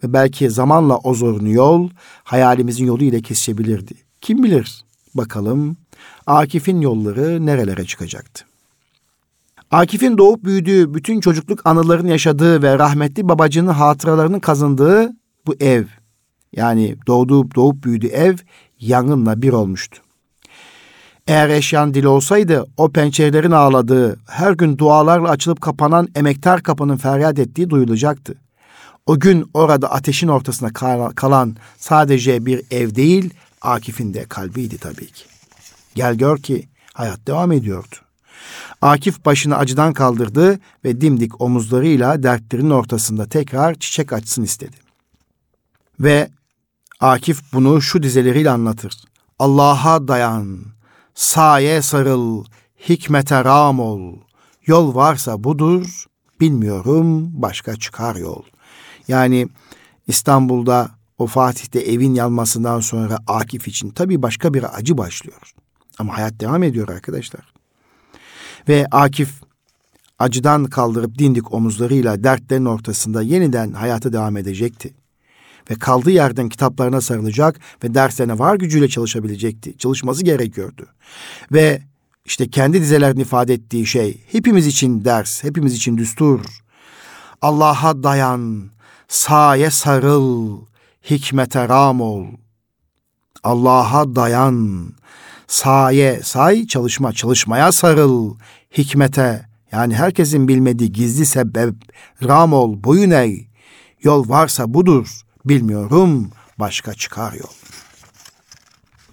[0.05, 1.91] Ve belki zamanla o zorunlu yol
[2.25, 3.95] hayalimizin yolu ile kesişebilirdi.
[4.21, 4.85] Kim bilir?
[5.15, 5.77] Bakalım
[6.27, 8.45] Akif'in yolları nerelere çıkacaktı?
[9.71, 15.13] Akif'in doğup büyüdüğü, bütün çocukluk anılarını yaşadığı ve rahmetli babacının hatıralarını kazındığı
[15.47, 15.85] bu ev,
[16.53, 18.37] yani doğduğu, doğup büyüdüğü ev
[18.81, 20.03] yangınla bir olmuştu.
[21.27, 27.39] Eğer eşyan dil olsaydı o pençelerin ağladığı, her gün dualarla açılıp kapanan emektar kapının feryat
[27.39, 28.35] ettiği duyulacaktı.
[29.07, 30.73] O gün orada ateşin ortasında
[31.15, 35.25] kalan sadece bir ev değil, Akif'in de kalbiydi tabii ki.
[35.95, 37.97] Gel gör ki hayat devam ediyordu.
[38.83, 44.77] Akif başını acıdan kaldırdı ve dimdik omuzlarıyla dertlerinin ortasında tekrar çiçek açsın istedi.
[46.01, 46.31] Ve
[47.01, 48.95] Akif bunu şu dizeleriyle anlatır.
[49.39, 50.59] Allah'a dayan,
[51.15, 52.45] saye sarıl,
[52.89, 54.17] hikmete ram ol.
[54.67, 56.05] Yol varsa budur,
[56.41, 58.43] bilmiyorum başka çıkar yol.
[59.09, 59.49] Yani
[60.07, 65.53] İstanbul'da o Fatih'te evin yanmasından sonra Akif için tabii başka bir acı başlıyor.
[65.99, 67.53] Ama hayat devam ediyor arkadaşlar.
[68.69, 69.43] Ve Akif
[70.19, 74.95] acıdan kaldırıp dindik omuzlarıyla dertlerin ortasında yeniden hayata devam edecekti.
[75.71, 79.79] Ve kaldığı yerden kitaplarına sarılacak ve derslerine var gücüyle çalışabilecekti.
[79.79, 80.87] Çalışması gerekiyordu.
[81.53, 81.83] Ve
[82.25, 86.41] işte kendi dizelerini ifade ettiği şey hepimiz için ders, hepimiz için düstur.
[87.43, 88.71] Allah'a dayan,
[89.09, 90.61] saye sarıl,
[91.11, 92.27] hikmete ram ol.
[93.45, 94.89] Allah'a dayan,
[95.47, 98.35] saye, say çalışma, çalışmaya sarıl,
[98.79, 101.75] hikmete yani herkesin bilmediği gizli sebep,
[102.25, 103.47] ram ol, boyun eğ,
[104.03, 107.53] yol varsa budur, bilmiyorum, başka çıkar yol.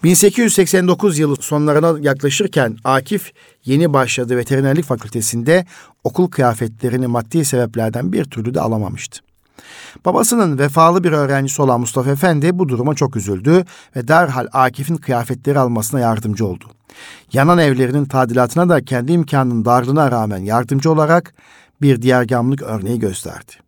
[0.03, 3.31] 1889 yılı sonlarına yaklaşırken Akif
[3.65, 5.65] yeni başladığı veterinerlik fakültesinde
[6.03, 9.19] okul kıyafetlerini maddi sebeplerden bir türlü de alamamıştı.
[10.05, 15.59] Babasının vefalı bir öğrencisi olan Mustafa Efendi bu duruma çok üzüldü ve derhal Akif'in kıyafetleri
[15.59, 16.65] almasına yardımcı oldu.
[17.33, 21.33] Yanan evlerinin tadilatına da kendi imkanının darlığına rağmen yardımcı olarak
[21.81, 23.64] bir diğergamlık örneği gösterdi.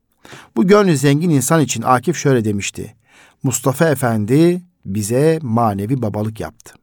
[0.56, 2.96] Bu gönlü zengin insan için Akif şöyle demişti.
[3.44, 6.74] Mustafa Efendi bize manevi babalık yaptı.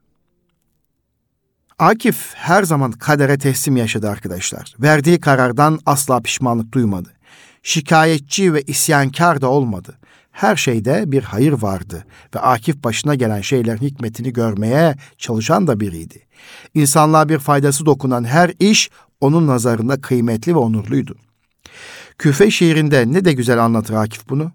[1.79, 4.75] Akif her zaman kadere teslim yaşadı arkadaşlar.
[4.79, 7.15] Verdiği karardan asla pişmanlık duymadı
[7.65, 9.97] şikayetçi ve isyankar da olmadı.
[10.31, 12.05] Her şeyde bir hayır vardı
[12.35, 16.19] ve Akif başına gelen şeylerin hikmetini görmeye çalışan da biriydi.
[16.73, 18.89] İnsanlığa bir faydası dokunan her iş
[19.21, 21.15] onun nazarında kıymetli ve onurluydu.
[22.17, 24.51] Küfe şiirinde ne de güzel anlatır Akif bunu.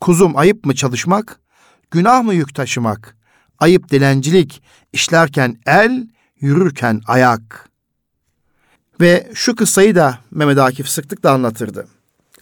[0.00, 1.40] Kuzum ayıp mı çalışmak,
[1.90, 3.16] günah mı yük taşımak?
[3.58, 6.06] ayıp dilencilik, işlerken el,
[6.40, 7.68] yürürken ayak.
[9.00, 11.86] Ve şu kıssayı da Mehmet Akif sıklıkla anlatırdı.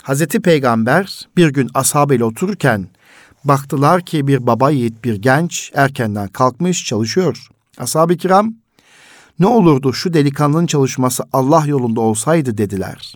[0.02, 2.88] Hazreti Peygamber bir gün ashabıyla otururken
[3.44, 7.48] baktılar ki bir baba yiğit bir genç erkenden kalkmış çalışıyor.
[7.78, 8.54] Ashab-ı kiram
[9.38, 13.14] ne olurdu şu delikanlının çalışması Allah yolunda olsaydı dediler.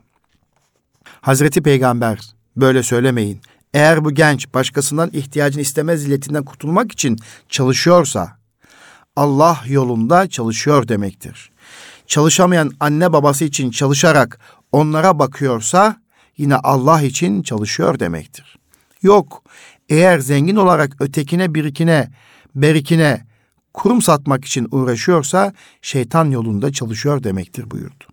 [1.20, 2.20] Hazreti Peygamber
[2.56, 3.40] böyle söylemeyin.
[3.74, 7.16] Eğer bu genç başkasından ihtiyacını istemez illetinden kurtulmak için
[7.48, 8.38] çalışıyorsa
[9.16, 11.50] Allah yolunda çalışıyor demektir.
[12.06, 14.38] Çalışamayan anne babası için çalışarak
[14.72, 15.96] onlara bakıyorsa
[16.36, 18.58] yine Allah için çalışıyor demektir.
[19.02, 19.42] Yok,
[19.88, 22.10] eğer zengin olarak ötekine birikine,
[22.54, 23.26] berikine
[23.74, 25.52] kurum satmak için uğraşıyorsa
[25.82, 28.04] şeytan yolunda çalışıyor demektir buyurdu.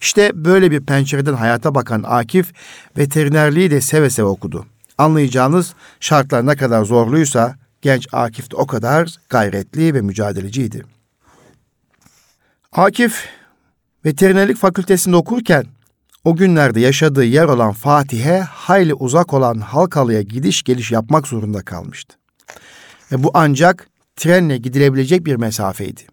[0.00, 2.52] İşte böyle bir pencereden hayata bakan Akif
[2.98, 4.66] veterinerliği de seve seve okudu.
[4.98, 10.84] Anlayacağınız şartlar ne kadar zorluysa genç Akif de o kadar gayretli ve mücadeleciydi.
[12.72, 13.28] Akif
[14.04, 15.66] veterinerlik fakültesinde okurken
[16.24, 22.16] o günlerde yaşadığı yer olan Fatih'e hayli uzak olan Halkalı'ya gidiş geliş yapmak zorunda kalmıştı.
[23.12, 26.11] Ve bu ancak trenle gidilebilecek bir mesafeydi.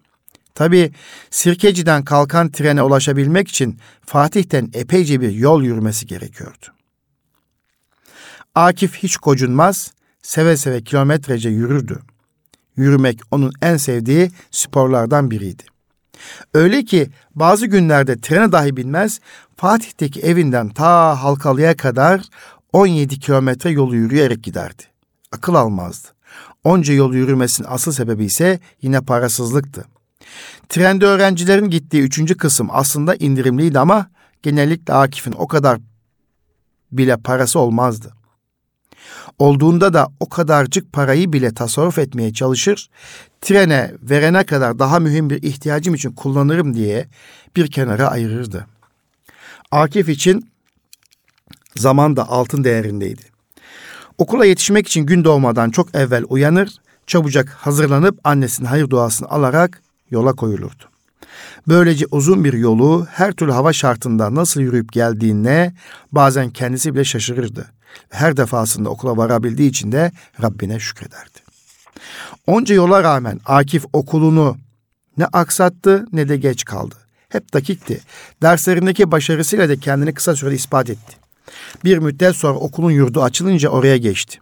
[0.54, 0.92] Tabi
[1.30, 6.66] Sirkeci'den kalkan trene ulaşabilmek için Fatih'ten epeyce bir yol yürümesi gerekiyordu.
[8.54, 11.98] Akif hiç kocunmaz, seve seve kilometrece yürürdü.
[12.76, 15.62] Yürümek onun en sevdiği sporlardan biriydi.
[16.54, 19.20] Öyle ki bazı günlerde trene dahi binmez,
[19.56, 22.22] Fatih'teki evinden ta Halkalı'ya kadar
[22.72, 24.82] 17 kilometre yolu yürüyerek giderdi.
[25.32, 26.08] Akıl almazdı.
[26.64, 29.84] Onca yol yürümesinin asıl sebebi ise yine parasızlıktı.
[30.68, 34.10] Trende öğrencilerin gittiği üçüncü kısım aslında indirimliydi ama
[34.42, 35.78] genellikle Akif'in o kadar
[36.92, 38.12] bile parası olmazdı.
[39.38, 42.90] Olduğunda da o kadarcık parayı bile tasarruf etmeye çalışır,
[43.40, 47.08] trene verene kadar daha mühim bir ihtiyacım için kullanırım diye
[47.56, 48.66] bir kenara ayırırdı.
[49.70, 50.50] Akif için
[51.76, 53.22] zaman da altın değerindeydi.
[54.18, 56.70] Okula yetişmek için gün doğmadan çok evvel uyanır,
[57.06, 60.84] çabucak hazırlanıp annesinin hayır duasını alarak yola koyulurdu.
[61.68, 65.74] Böylece uzun bir yolu her türlü hava şartında nasıl yürüyüp geldiğine
[66.12, 67.66] bazen kendisi bile şaşırırdı.
[68.10, 71.38] Her defasında okula varabildiği için de Rabbine şükrederdi.
[72.46, 74.56] Onca yola rağmen Akif okulunu
[75.18, 76.94] ne aksattı ne de geç kaldı.
[77.28, 78.00] Hep dakikti.
[78.42, 81.16] Derslerindeki başarısıyla da kendini kısa sürede ispat etti.
[81.84, 84.38] Bir müddet sonra okulun yurdu açılınca oraya geçti.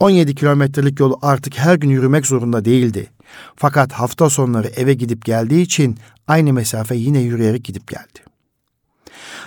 [0.00, 3.10] 17 kilometrelik yolu artık her gün yürümek zorunda değildi.
[3.56, 8.24] Fakat hafta sonları eve gidip geldiği için aynı mesafe yine yürüyerek gidip geldi.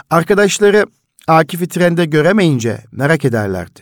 [0.09, 0.85] Arkadaşları
[1.27, 3.79] Akif'i trende göremeyince merak ederlerdi.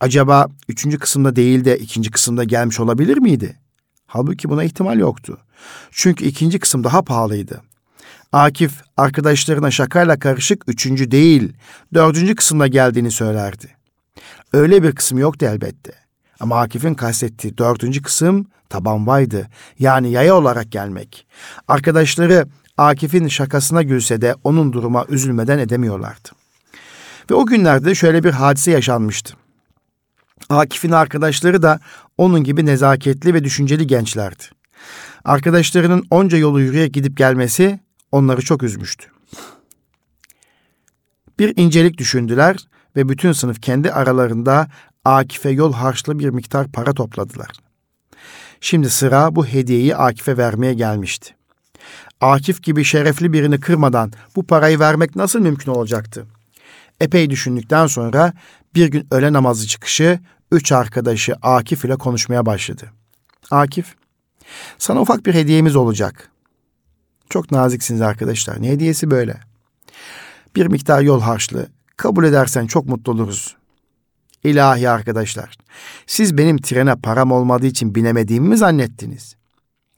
[0.00, 3.56] Acaba üçüncü kısımda değil de ikinci kısımda gelmiş olabilir miydi?
[4.06, 5.38] Halbuki buna ihtimal yoktu.
[5.90, 7.62] Çünkü ikinci kısım daha pahalıydı.
[8.32, 11.52] Akif arkadaşlarına şakayla karışık üçüncü değil,
[11.94, 13.77] dördüncü kısımda geldiğini söylerdi.
[14.52, 15.92] Öyle bir kısım yoktu elbette.
[16.40, 19.48] Ama Akif'in kastettiği dördüncü kısım tabanvaydı.
[19.78, 21.26] Yani yaya olarak gelmek.
[21.68, 22.46] Arkadaşları
[22.78, 26.28] Akif'in şakasına gülse de onun duruma üzülmeden edemiyorlardı.
[27.30, 29.34] Ve o günlerde şöyle bir hadise yaşanmıştı.
[30.48, 31.80] Akif'in arkadaşları da
[32.18, 34.44] onun gibi nezaketli ve düşünceli gençlerdi.
[35.24, 37.80] Arkadaşlarının onca yolu yürüyerek gidip gelmesi
[38.12, 39.06] onları çok üzmüştü.
[41.38, 42.56] Bir incelik düşündüler
[42.96, 44.68] ve bütün sınıf kendi aralarında
[45.04, 47.50] Akif'e yol harçlı bir miktar para topladılar.
[48.60, 51.34] Şimdi sıra bu hediyeyi Akif'e vermeye gelmişti.
[52.20, 56.26] Akif gibi şerefli birini kırmadan bu parayı vermek nasıl mümkün olacaktı?
[57.00, 58.32] Epey düşündükten sonra
[58.74, 60.20] bir gün öğle namazı çıkışı
[60.52, 62.92] üç arkadaşı Akif ile konuşmaya başladı.
[63.50, 63.94] Akif,
[64.78, 66.30] sana ufak bir hediyemiz olacak.
[67.30, 68.62] Çok naziksiniz arkadaşlar.
[68.62, 69.40] Ne hediyesi böyle?
[70.56, 71.66] Bir miktar yol harçlı.
[71.98, 73.56] Kabul edersen çok mutlu oluruz.
[74.44, 75.56] İlahi arkadaşlar.
[76.06, 79.36] Siz benim trene param olmadığı için binemediğimi mi zannettiniz?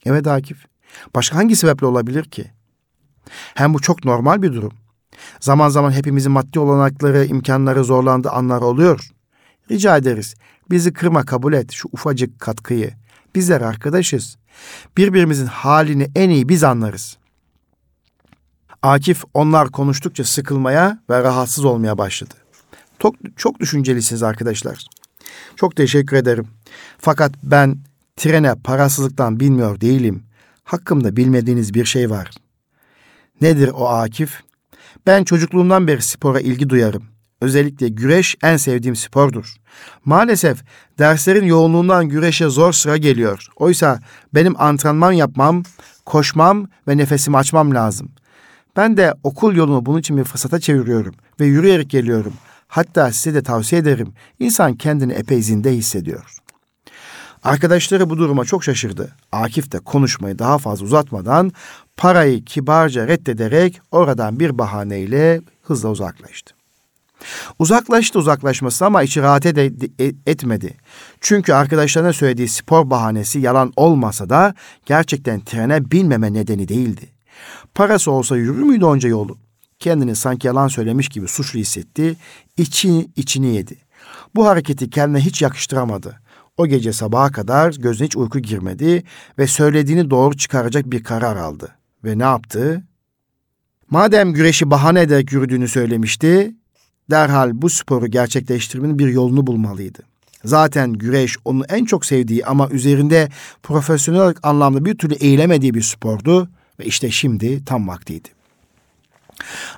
[0.07, 0.67] Evet Akif.
[1.15, 2.51] Başka hangi sebeple olabilir ki?
[3.55, 4.73] Hem bu çok normal bir durum.
[5.41, 9.11] Zaman zaman hepimizin maddi olanakları, imkanları zorlandığı anlar oluyor.
[9.71, 10.35] Rica ederiz.
[10.71, 12.91] Bizi kırma kabul et şu ufacık katkıyı.
[13.35, 14.37] Bizler arkadaşız.
[14.97, 17.20] Birbirimizin halini en iyi biz anlarız.
[18.83, 22.35] Akif onlar konuştukça sıkılmaya ve rahatsız olmaya başladı.
[22.99, 24.87] Çok, çok düşüncelisiniz arkadaşlar.
[25.57, 26.49] Çok teşekkür ederim.
[26.99, 27.79] Fakat ben
[28.17, 30.23] trene parasızlıktan bilmiyor değilim.
[30.65, 32.31] Hakkımda bilmediğiniz bir şey var.
[33.41, 34.41] Nedir o Akif?
[35.07, 37.05] Ben çocukluğumdan beri spora ilgi duyarım.
[37.41, 39.55] Özellikle güreş en sevdiğim spordur.
[40.05, 40.65] Maalesef
[40.99, 43.47] derslerin yoğunluğundan güreşe zor sıra geliyor.
[43.57, 44.01] Oysa
[44.35, 45.63] benim antrenman yapmam,
[46.07, 48.11] koşmam ve nefesimi açmam lazım.
[48.77, 52.33] Ben de okul yolunu bunun için bir fırsata çeviriyorum ve yürüyerek geliyorum.
[52.69, 54.13] Hatta size de tavsiye ederim.
[54.39, 56.37] İnsan kendini epey zinde hissediyor.
[57.45, 59.17] Arkadaşları bu duruma çok şaşırdı.
[59.33, 61.53] Akif de konuşmayı daha fazla uzatmadan
[61.97, 66.55] parayı kibarca reddederek oradan bir bahaneyle hızla uzaklaştı.
[67.59, 70.75] Uzaklaştı uzaklaşması ama içi rahat ed- e, etmedi.
[71.21, 74.55] Çünkü arkadaşlarına söylediği spor bahanesi yalan olmasa da
[74.87, 77.09] gerçekten trene binmeme nedeni değildi.
[77.75, 79.39] Parası olsa yürür müydü onca yolu?
[79.79, 82.17] Kendini sanki yalan söylemiş gibi suçlu hissetti,
[82.57, 83.77] içini içini yedi.
[84.35, 86.21] Bu hareketi kendine hiç yakıştıramadı.
[86.57, 89.03] O gece sabaha kadar gözüne hiç uyku girmedi
[89.39, 91.75] ve söylediğini doğru çıkaracak bir karar aldı.
[92.05, 92.83] Ve ne yaptı?
[93.91, 96.55] Madem güreşi bahane ederek yürüdüğünü söylemişti,
[97.11, 100.03] derhal bu sporu gerçekleştirmenin bir yolunu bulmalıydı.
[100.45, 103.29] Zaten güreş onun en çok sevdiği ama üzerinde
[103.63, 106.49] profesyonel anlamda bir türlü eğilemediği bir spordu
[106.81, 108.29] ve işte şimdi tam vaktiydi.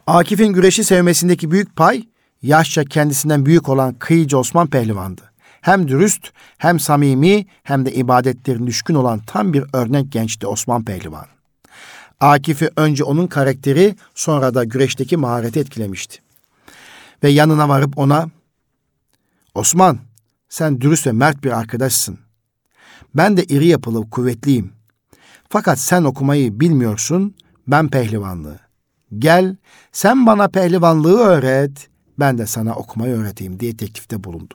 [0.06, 2.04] Akif'in güreşi sevmesindeki büyük pay
[2.42, 5.32] yaşça kendisinden büyük olan Kıyıcı Osman Pehlivan'dı.
[5.60, 11.26] Hem dürüst, hem samimi, hem de ibadetlerin düşkün olan tam bir örnek gençti Osman Pehlivan.
[12.20, 16.18] Akif'i önce onun karakteri, sonra da güreşteki mahareti etkilemişti.
[17.22, 18.28] Ve yanına varıp ona,
[19.54, 19.98] Osman,
[20.48, 22.18] sen dürüst ve mert bir arkadaşsın.
[23.14, 24.72] Ben de iri yapılı, kuvvetliyim.
[25.52, 27.34] Fakat sen okumayı bilmiyorsun,
[27.66, 28.58] ben pehlivanlığı.
[29.18, 29.56] Gel,
[29.92, 31.88] sen bana pehlivanlığı öğret,
[32.18, 34.54] ben de sana okumayı öğreteyim diye teklifte bulundu.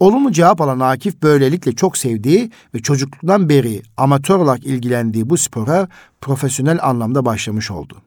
[0.00, 5.88] Olumlu cevap alan Akif böylelikle çok sevdiği ve çocukluktan beri amatör olarak ilgilendiği bu spora
[6.20, 8.02] profesyonel anlamda başlamış oldu.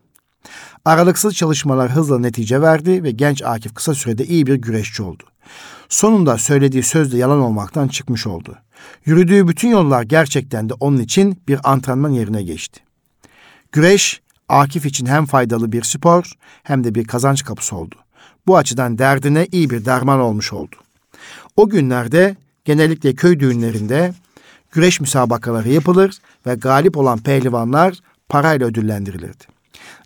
[0.86, 5.23] Aralıksız çalışmalar hızla netice verdi ve genç Akif kısa sürede iyi bir güreşçi oldu.
[5.90, 8.58] Sonunda söylediği söz de yalan olmaktan çıkmış oldu.
[9.06, 12.82] Yürüdüğü bütün yollar gerçekten de onun için bir antrenman yerine geçti.
[13.72, 16.34] Güreş, Akif için hem faydalı bir spor
[16.64, 17.96] hem de bir kazanç kapısı oldu.
[18.48, 20.76] Bu açıdan derdine iyi bir derman olmuş oldu.
[21.56, 24.14] O günlerde genellikle köy düğünlerinde
[24.72, 29.57] güreş müsabakaları yapılır ve galip olan pehlivanlar parayla ödüllendirilirdi.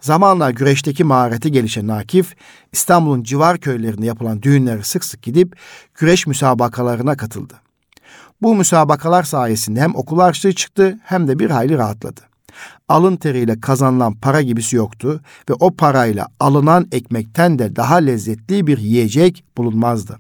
[0.02, 2.36] Zamanla güreşteki mahareti gelişen Nakif,
[2.72, 5.56] İstanbul'un civar köylerinde yapılan düğünlere sık sık gidip
[5.96, 7.54] güreş müsabakalarına katıldı.
[8.42, 12.22] Bu müsabakalar sayesinde hem okul harçlığı çıktı hem de bir hayli rahatladı.
[12.90, 18.78] Alın teriyle kazanılan para gibisi yoktu ve o parayla alınan ekmekten de daha lezzetli bir
[18.78, 20.20] yiyecek bulunmazdı.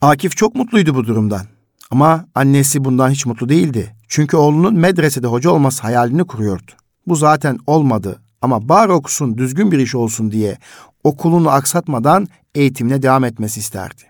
[0.00, 1.46] Akif çok mutluydu bu durumdan.
[1.90, 3.96] Ama annesi bundan hiç mutlu değildi.
[4.08, 6.72] Çünkü oğlunun medresede hoca olması hayalini kuruyordu.
[7.06, 10.58] Bu zaten olmadı ama bari okusun, düzgün bir iş olsun diye
[11.04, 14.02] okulunu aksatmadan eğitimine devam etmesi isterdi.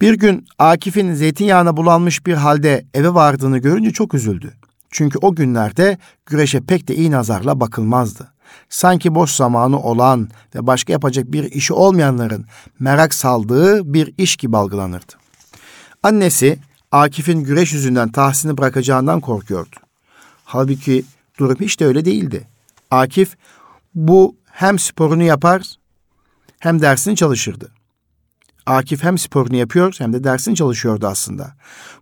[0.00, 4.54] Bir gün Akif'in zeytinyağına bulanmış bir halde eve vardığını görünce çok üzüldü.
[4.90, 8.32] Çünkü o günlerde güreşe pek de iyi nazarla bakılmazdı.
[8.68, 12.46] Sanki boş zamanı olan ve başka yapacak bir işi olmayanların
[12.78, 15.12] merak saldığı bir iş gibi algılanırdı.
[16.02, 16.58] Annesi
[16.92, 19.76] Akif'in güreş yüzünden tahsini bırakacağından korkuyordu.
[20.44, 21.04] Halbuki
[21.38, 22.48] durum hiç de öyle değildi.
[22.90, 23.36] Akif
[23.94, 25.62] bu hem sporunu yapar
[26.58, 27.72] hem dersini çalışırdı.
[28.66, 31.54] Akif hem sporunu yapıyor hem de dersini çalışıyordu aslında.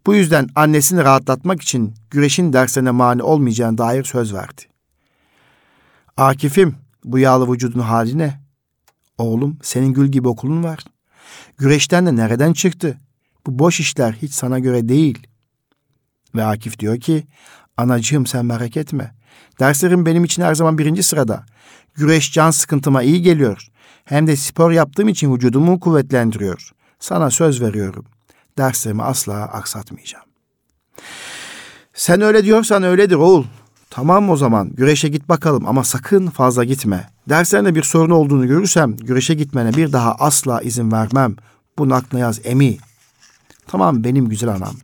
[0.07, 4.63] Bu yüzden annesini rahatlatmak için güreşin dersine mani olmayacağına dair söz verdi.
[6.17, 8.41] Akif'im bu yağlı vücudun hali ne?
[9.19, 10.79] Oğlum senin gül gibi okulun var.
[11.59, 13.01] Güreşten de nereden çıktı?
[13.47, 15.27] Bu boş işler hiç sana göre değil.
[16.35, 17.27] Ve Akif diyor ki,
[17.77, 19.15] anacığım sen merak etme.
[19.61, 21.47] Derslerim benim için her zaman birinci sırada.
[21.95, 23.69] Güreş can sıkıntıma iyi geliyor.
[24.05, 26.71] Hem de spor yaptığım için vücudumu kuvvetlendiriyor.
[27.01, 28.05] Sana söz veriyorum.
[28.59, 30.25] Derslerimi asla aksatmayacağım.
[31.95, 33.45] Sen öyle diyorsan öyledir oğul.
[33.91, 37.11] Tamam o zaman güreşe git bakalım ama sakın fazla gitme.
[37.29, 41.37] Derslerinde bir sorun olduğunu görürsem güreşe gitmene bir daha asla izin vermem.
[41.79, 42.77] Bunu aklına yaz emi.
[43.67, 44.75] Tamam benim güzel anam.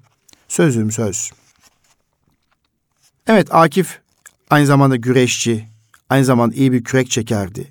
[0.48, 1.30] Sözüm söz.
[3.26, 4.00] Evet Akif
[4.50, 5.68] aynı zamanda güreşçi,
[6.08, 7.68] aynı zamanda iyi bir kürek çekerdi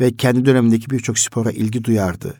[0.00, 2.34] ve kendi dönemindeki birçok spora ilgi duyardı.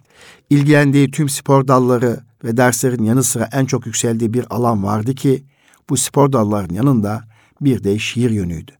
[0.50, 5.42] İlgilendiği tüm spor dalları ve derslerin yanı sıra en çok yükseldiği bir alan vardı ki
[5.90, 7.24] bu spor dallarının yanında
[7.60, 8.72] bir de şiir yönüydü.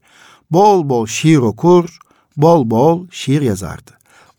[0.50, 1.98] Bol bol şiir okur,
[2.36, 3.90] bol bol şiir yazardı.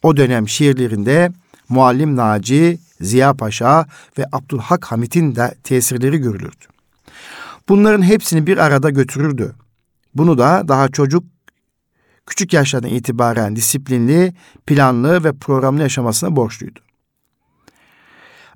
[0.04, 1.32] O dönem şiirlerinde
[1.70, 3.86] Muallim Naci, Ziya Paşa
[4.18, 6.66] ve Abdülhak Hamit'in de tesirleri görülürdü.
[7.70, 9.54] Bunların hepsini bir arada götürürdü.
[10.16, 11.24] Bunu da daha çocuk
[12.26, 14.34] küçük yaşlardan itibaren disiplinli,
[14.66, 16.80] planlı ve programlı yaşamasına borçluydu.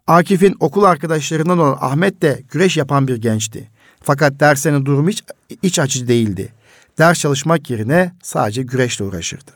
[0.07, 3.69] Akif'in okul arkadaşlarından olan Ahmet de güreş yapan bir gençti.
[4.01, 5.23] Fakat derslerinin durumu hiç
[5.61, 6.53] iç açıcı değildi.
[6.97, 9.51] Ders çalışmak yerine sadece güreşle uğraşırdı.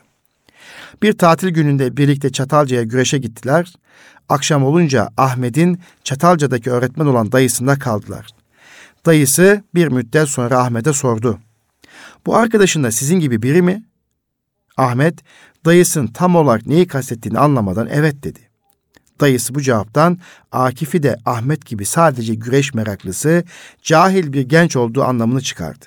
[1.02, 3.72] Bir tatil gününde birlikte Çatalca'ya güreşe gittiler.
[4.28, 8.26] Akşam olunca Ahmet'in Çatalca'daki öğretmen olan dayısında kaldılar.
[9.06, 11.38] Dayısı bir müddet sonra Ahmet'e sordu.
[12.26, 13.84] Bu arkadaşın da sizin gibi biri mi?
[14.76, 15.14] Ahmet,
[15.64, 18.40] dayısının tam olarak neyi kastettiğini anlamadan evet dedi.
[19.20, 20.18] Dayısı bu cevaptan
[20.52, 23.44] Akif'i de Ahmet gibi sadece güreş meraklısı,
[23.82, 25.86] cahil bir genç olduğu anlamını çıkardı.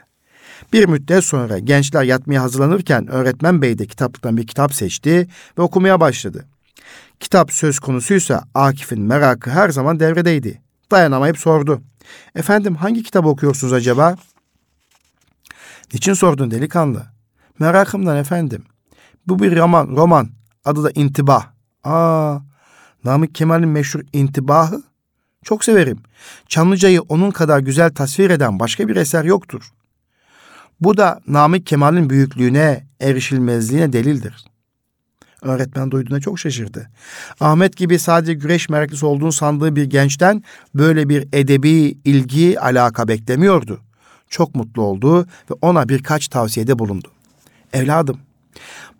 [0.74, 5.28] Bir müddet sonra gençler yatmaya hazırlanırken öğretmen bey de kitaplıktan bir kitap seçti
[5.58, 6.46] ve okumaya başladı.
[7.20, 10.62] Kitap söz konusuysa Akif'in merakı her zaman devredeydi.
[10.92, 11.82] Dayanamayıp sordu.
[12.36, 14.16] Efendim hangi kitabı okuyorsunuz acaba?
[15.96, 17.06] Niçin sordun delikanlı?
[17.60, 18.64] Merakımdan efendim.
[19.28, 20.30] Bu bir roman, roman.
[20.66, 21.48] Adı da İntibah.
[21.84, 22.38] Aa,
[23.04, 24.84] Namık Kemal'in meşhur İntibahı.
[25.44, 25.98] Çok severim.
[26.48, 29.72] Çamlıca'yı onun kadar güzel tasvir eden başka bir eser yoktur.
[30.82, 34.46] Bu da Namık Kemal'in büyüklüğüne, erişilmezliğine delildir.
[35.42, 36.90] Öğretmen duyduğuna çok şaşırdı.
[37.40, 40.44] Ahmet gibi sadece güreş meraklısı olduğunu sandığı bir gençten
[40.74, 43.82] böyle bir edebi ilgi, alaka beklemiyordu.
[44.30, 47.08] Çok mutlu oldu ve ona birkaç tavsiyede bulundu.
[47.74, 48.18] Evladım,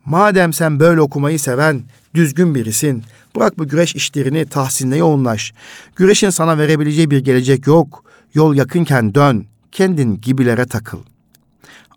[0.06, 3.04] madem sen böyle okumayı seven, düzgün birisin,
[3.36, 5.54] bırak bu güreş işlerini tahsinle yoğunlaş.
[5.96, 8.04] Güreşin sana verebileceği bir gelecek yok.
[8.34, 11.00] Yol yakınken dön, kendin gibilere takıl.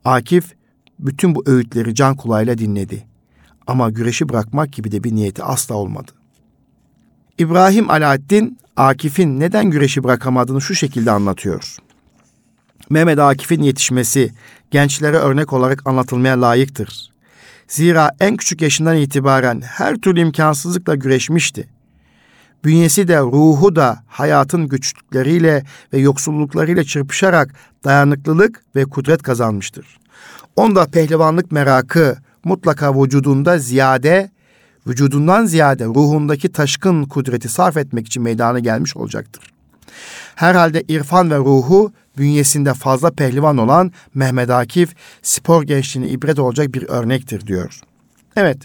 [0.04, 0.54] Akif
[0.98, 3.06] bütün bu öğütleri can kulağıyla dinledi.
[3.66, 6.12] Ama güreşi bırakmak gibi de bir niyeti asla olmadı.
[7.38, 11.76] İbrahim Alaaddin Akif'in neden güreşi bırakamadığını şu şekilde anlatıyor.
[12.90, 14.32] Mehmet Akif'in yetişmesi
[14.70, 17.12] gençlere örnek olarak anlatılmaya layıktır.
[17.68, 21.68] Zira en küçük yaşından itibaren her türlü imkansızlıkla güreşmişti.
[22.64, 29.98] Bünyesi de ruhu da hayatın güçlükleriyle ve yoksulluklarıyla çırpışarak dayanıklılık ve kudret kazanmıştır.
[30.56, 34.30] Onda pehlivanlık merakı mutlaka vücudunda ziyade,
[34.86, 39.52] vücudundan ziyade ruhundaki taşkın kudreti sarf etmek için meydana gelmiş olacaktır.
[40.34, 46.88] Herhalde irfan ve ruhu bünyesinde fazla pehlivan olan Mehmet Akif spor gençliğine ibret olacak bir
[46.88, 47.80] örnektir diyor.
[48.36, 48.58] Evet,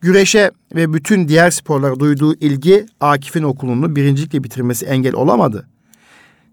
[0.00, 5.66] güreşe ve bütün diğer sporlara duyduğu ilgi Akif'in okulunu birincilikle bitirmesi engel olamadı.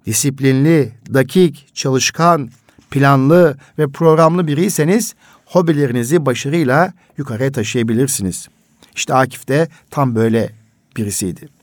[0.06, 2.50] Disiplinli, dakik, çalışkan,
[2.92, 5.16] planlı ve programlı biriyseniz
[5.46, 8.48] hobilerinizi başarıyla yukarıya taşıyabilirsiniz.
[8.96, 10.50] İşte Akif de tam böyle
[10.98, 11.57] birisiydi.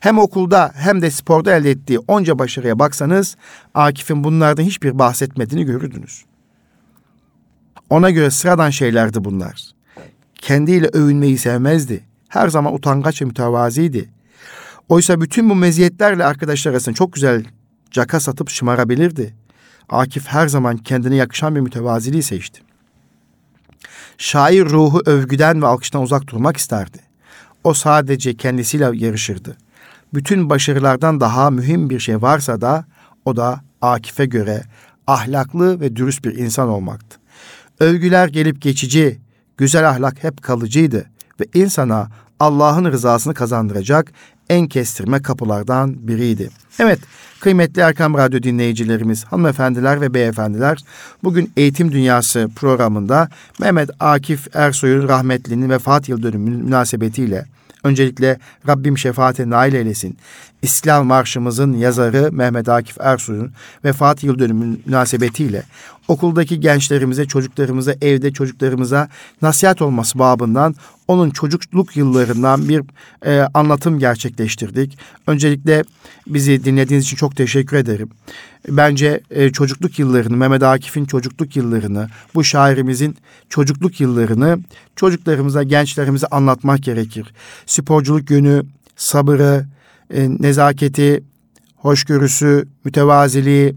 [0.00, 3.36] Hem okulda hem de sporda elde ettiği onca başarıya baksanız
[3.74, 6.24] Akif'in bunlardan hiçbir bahsetmediğini görürdünüz.
[7.90, 9.62] Ona göre sıradan şeylerdi bunlar.
[10.34, 12.04] Kendiyle övünmeyi sevmezdi.
[12.28, 14.10] Her zaman utangaç ve mütevaziydi.
[14.88, 17.44] Oysa bütün bu meziyetlerle arkadaşlar arasında çok güzel
[17.90, 19.34] caka satıp şımarabilirdi.
[19.88, 22.60] Akif her zaman kendine yakışan bir mütevaziliği seçti.
[24.18, 26.98] Şair ruhu övgüden ve alkıştan uzak durmak isterdi.
[27.64, 29.56] O sadece kendisiyle yarışırdı.
[30.14, 32.84] Bütün başarılardan daha mühim bir şey varsa da
[33.24, 34.62] o da Akif'e göre
[35.06, 37.18] ahlaklı ve dürüst bir insan olmaktı.
[37.80, 39.20] Övgüler gelip geçici,
[39.56, 41.04] güzel ahlak hep kalıcıydı
[41.40, 42.08] ve insana
[42.40, 44.12] Allah'ın rızasını kazandıracak
[44.48, 46.50] en kestirme kapılardan biriydi.
[46.78, 46.98] Evet,
[47.40, 50.78] kıymetli Erkam Radyo dinleyicilerimiz, hanımefendiler ve beyefendiler,
[51.24, 53.28] bugün Eğitim Dünyası programında
[53.60, 57.44] Mehmet Akif Ersoy'un rahmetlinin vefat yıl dönümü münasebetiyle
[57.84, 60.18] Öncelikle Rabbim şefaate nail eylesin.
[60.62, 63.52] İstiklal Marşımızın yazarı Mehmet Akif Ersoy'un
[63.84, 65.62] vefat yıl dönümü münasebetiyle
[66.08, 69.08] okuldaki gençlerimize, çocuklarımıza, evde çocuklarımıza
[69.42, 70.74] nasihat olması babından
[71.08, 72.82] onun çocukluk yıllarından bir
[73.26, 74.98] e, anlatım gerçekleştirdik.
[75.26, 75.84] Öncelikle
[76.26, 78.10] bizi dinlediğiniz için çok teşekkür ederim.
[78.68, 83.16] Bence e, çocukluk yıllarını, Mehmet Akif'in çocukluk yıllarını, bu şairimizin
[83.48, 84.58] çocukluk yıllarını
[84.96, 87.34] çocuklarımıza, gençlerimize anlatmak gerekir.
[87.66, 88.62] Sporculuk yönü,
[88.96, 89.66] sabırı,
[90.10, 91.24] e, nezaketi,
[91.76, 93.76] hoşgörüsü, mütevaziliği,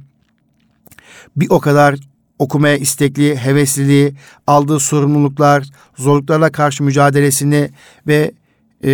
[1.36, 1.96] bir o kadar
[2.40, 4.14] okumaya istekli, hevesliliği,
[4.48, 5.64] aldığı sorumluluklar,
[5.98, 7.70] zorluklarla karşı mücadelesini
[8.08, 8.32] ve
[8.84, 8.92] e,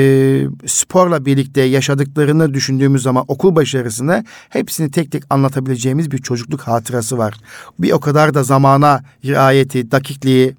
[0.65, 7.33] sporla birlikte yaşadıklarını düşündüğümüz zaman okul başarısını hepsini tek tek anlatabileceğimiz bir çocukluk hatırası var.
[7.79, 10.55] Bir o kadar da zamana riayeti, dakikliği,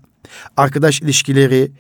[0.57, 1.72] arkadaş ilişkileri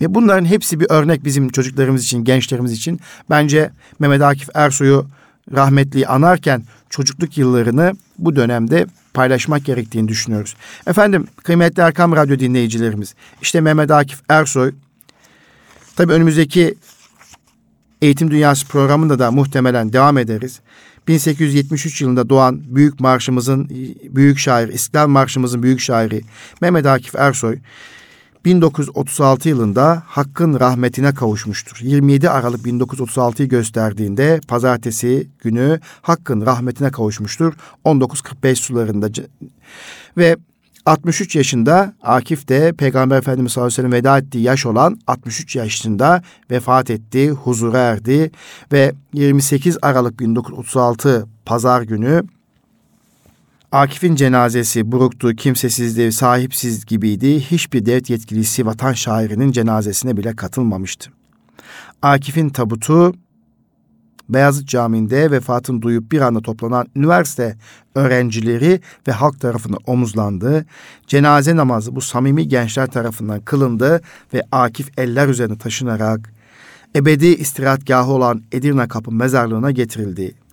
[0.00, 3.00] ve bunların hepsi bir örnek bizim çocuklarımız için, gençlerimiz için.
[3.30, 5.06] Bence Mehmet Akif Ersoy'u
[5.52, 8.86] rahmetli anarken çocukluk yıllarını bu dönemde
[9.16, 10.56] paylaşmak gerektiğini düşünüyoruz.
[10.86, 14.72] Efendim kıymetli Erkam Radyo dinleyicilerimiz işte Mehmet Akif Ersoy
[15.96, 16.74] tabi önümüzdeki
[18.02, 20.60] Eğitim Dünyası programında da muhtemelen devam ederiz.
[21.08, 23.68] 1873 yılında doğan büyük marşımızın
[24.10, 26.20] büyük şairi, İstiklal Marşımızın büyük şairi
[26.60, 27.58] Mehmet Akif Ersoy
[28.46, 31.78] 1936 yılında Hakk'ın rahmetine kavuşmuştur.
[31.80, 37.54] 27 Aralık 1936'yı gösterdiğinde pazartesi günü Hakk'ın rahmetine kavuşmuştur.
[37.84, 39.08] 19.45 sularında
[40.16, 40.36] ve
[40.86, 45.56] 63 yaşında Akif de Peygamber Efendimiz sallallahu aleyhi ve sellem veda ettiği yaş olan 63
[45.56, 48.30] yaşında vefat etti, huzura erdi
[48.72, 52.22] ve 28 Aralık 1936 pazar günü
[53.72, 57.40] Akif'in cenazesi buruktu, kimsesizdi, sahipsiz gibiydi.
[57.40, 61.10] Hiçbir devlet yetkilisi vatan şairinin cenazesine bile katılmamıştı.
[62.02, 63.14] Akif'in tabutu
[64.28, 67.56] Beyazıt Camii'nde vefatını duyup bir anda toplanan üniversite
[67.94, 70.66] öğrencileri ve halk tarafından omuzlandı.
[71.06, 74.00] Cenaze namazı bu samimi gençler tarafından kılındı
[74.34, 76.32] ve Akif eller üzerine taşınarak
[76.96, 80.45] ebedi istirahatgahı olan Edirne Kapı mezarlığına getirildi.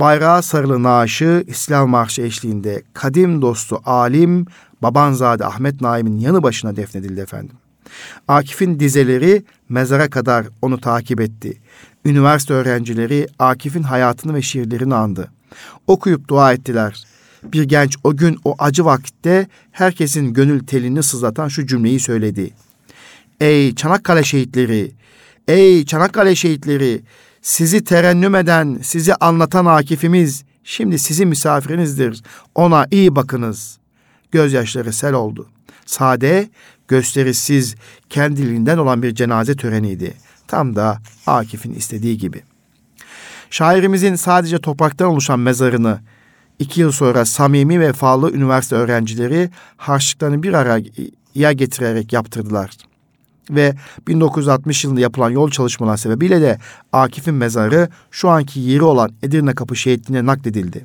[0.00, 4.46] Bayrağı sarılı naaşı İslam Marşı eşliğinde kadim dostu alim
[4.82, 7.56] Babanzade Ahmet Naim'in yanı başına defnedildi efendim.
[8.28, 11.60] Akif'in dizeleri mezara kadar onu takip etti.
[12.04, 15.30] Üniversite öğrencileri Akif'in hayatını ve şiirlerini andı.
[15.86, 17.04] Okuyup dua ettiler.
[17.42, 22.50] Bir genç o gün o acı vakitte herkesin gönül telini sızlatan şu cümleyi söyledi.
[23.40, 24.92] Ey Çanakkale şehitleri,
[25.48, 27.02] ey Çanakkale şehitleri,
[27.42, 32.22] sizi terennüm eden, sizi anlatan Akif'imiz şimdi sizin misafirinizdir.
[32.54, 33.78] Ona iyi bakınız.
[34.32, 35.48] Gözyaşları sel oldu.
[35.86, 36.48] Sade,
[36.88, 37.74] gösterişsiz,
[38.10, 40.14] kendiliğinden olan bir cenaze töreniydi.
[40.46, 42.42] Tam da Akif'in istediği gibi.
[43.50, 46.00] Şairimizin sadece topraktan oluşan mezarını
[46.58, 52.89] iki yıl sonra samimi ve vefalı üniversite öğrencileri harçlıklarını bir araya getirerek yaptırdılar
[53.50, 53.74] ve
[54.08, 56.58] 1960 yılında yapılan yol çalışmalar sebebiyle de
[56.92, 60.84] Akif'in mezarı şu anki yeri olan Edirne Kapı şehitliğine nakledildi.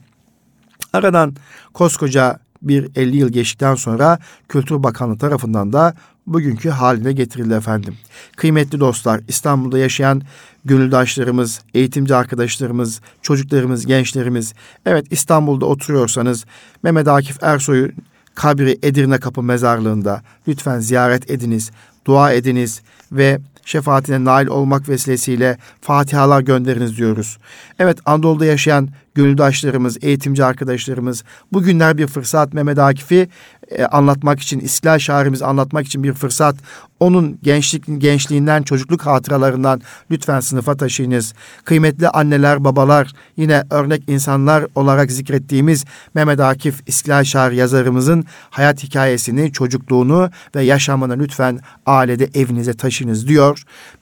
[0.94, 1.36] Aradan
[1.74, 5.94] koskoca bir 50 yıl geçtikten sonra Kültür Bakanlığı tarafından da
[6.28, 7.98] bugünkü haline getirildi efendim.
[8.38, 10.22] Kıymetli dostlar, İstanbul'da yaşayan
[10.66, 14.54] gönüldaşlarımız, eğitimci arkadaşlarımız, çocuklarımız, gençlerimiz,
[14.86, 16.46] evet İstanbul'da oturuyorsanız
[16.84, 17.94] Mehmet Akif Ersoy'un
[18.36, 21.72] kabri Edirne Kapı mezarlığında lütfen ziyaret ediniz
[22.06, 22.82] dua ediniz
[23.12, 27.38] ve şefaatine nail olmak vesilesiyle fatihalar gönderiniz diyoruz.
[27.80, 33.30] Evet Anadolu'da yaşayan gönüldaşlarımız, eğitimci arkadaşlarımız bugünler bir fırsat Mehmet Akif'i
[33.72, 36.56] e, anlatmak için, İstiklal şairimizi anlatmak için bir fırsat.
[37.00, 41.34] Onun gençlik gençliğinden, çocukluk hatıralarından lütfen sınıfa taşıyınız.
[41.66, 49.52] Kıymetli anneler, babalar, yine örnek insanlar olarak zikrettiğimiz Mehmet Akif İstiklal şair yazarımızın hayat hikayesini,
[49.52, 53.55] çocukluğunu ve yaşamını lütfen ailede evinize taşınız diyor.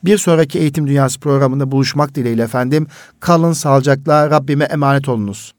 [0.04, 2.86] Bir sonraki Eğitim Dünyası programında buluşmak dileğiyle efendim.
[3.20, 5.54] Kalın sağlıcakla Rabbime emanet olunuz.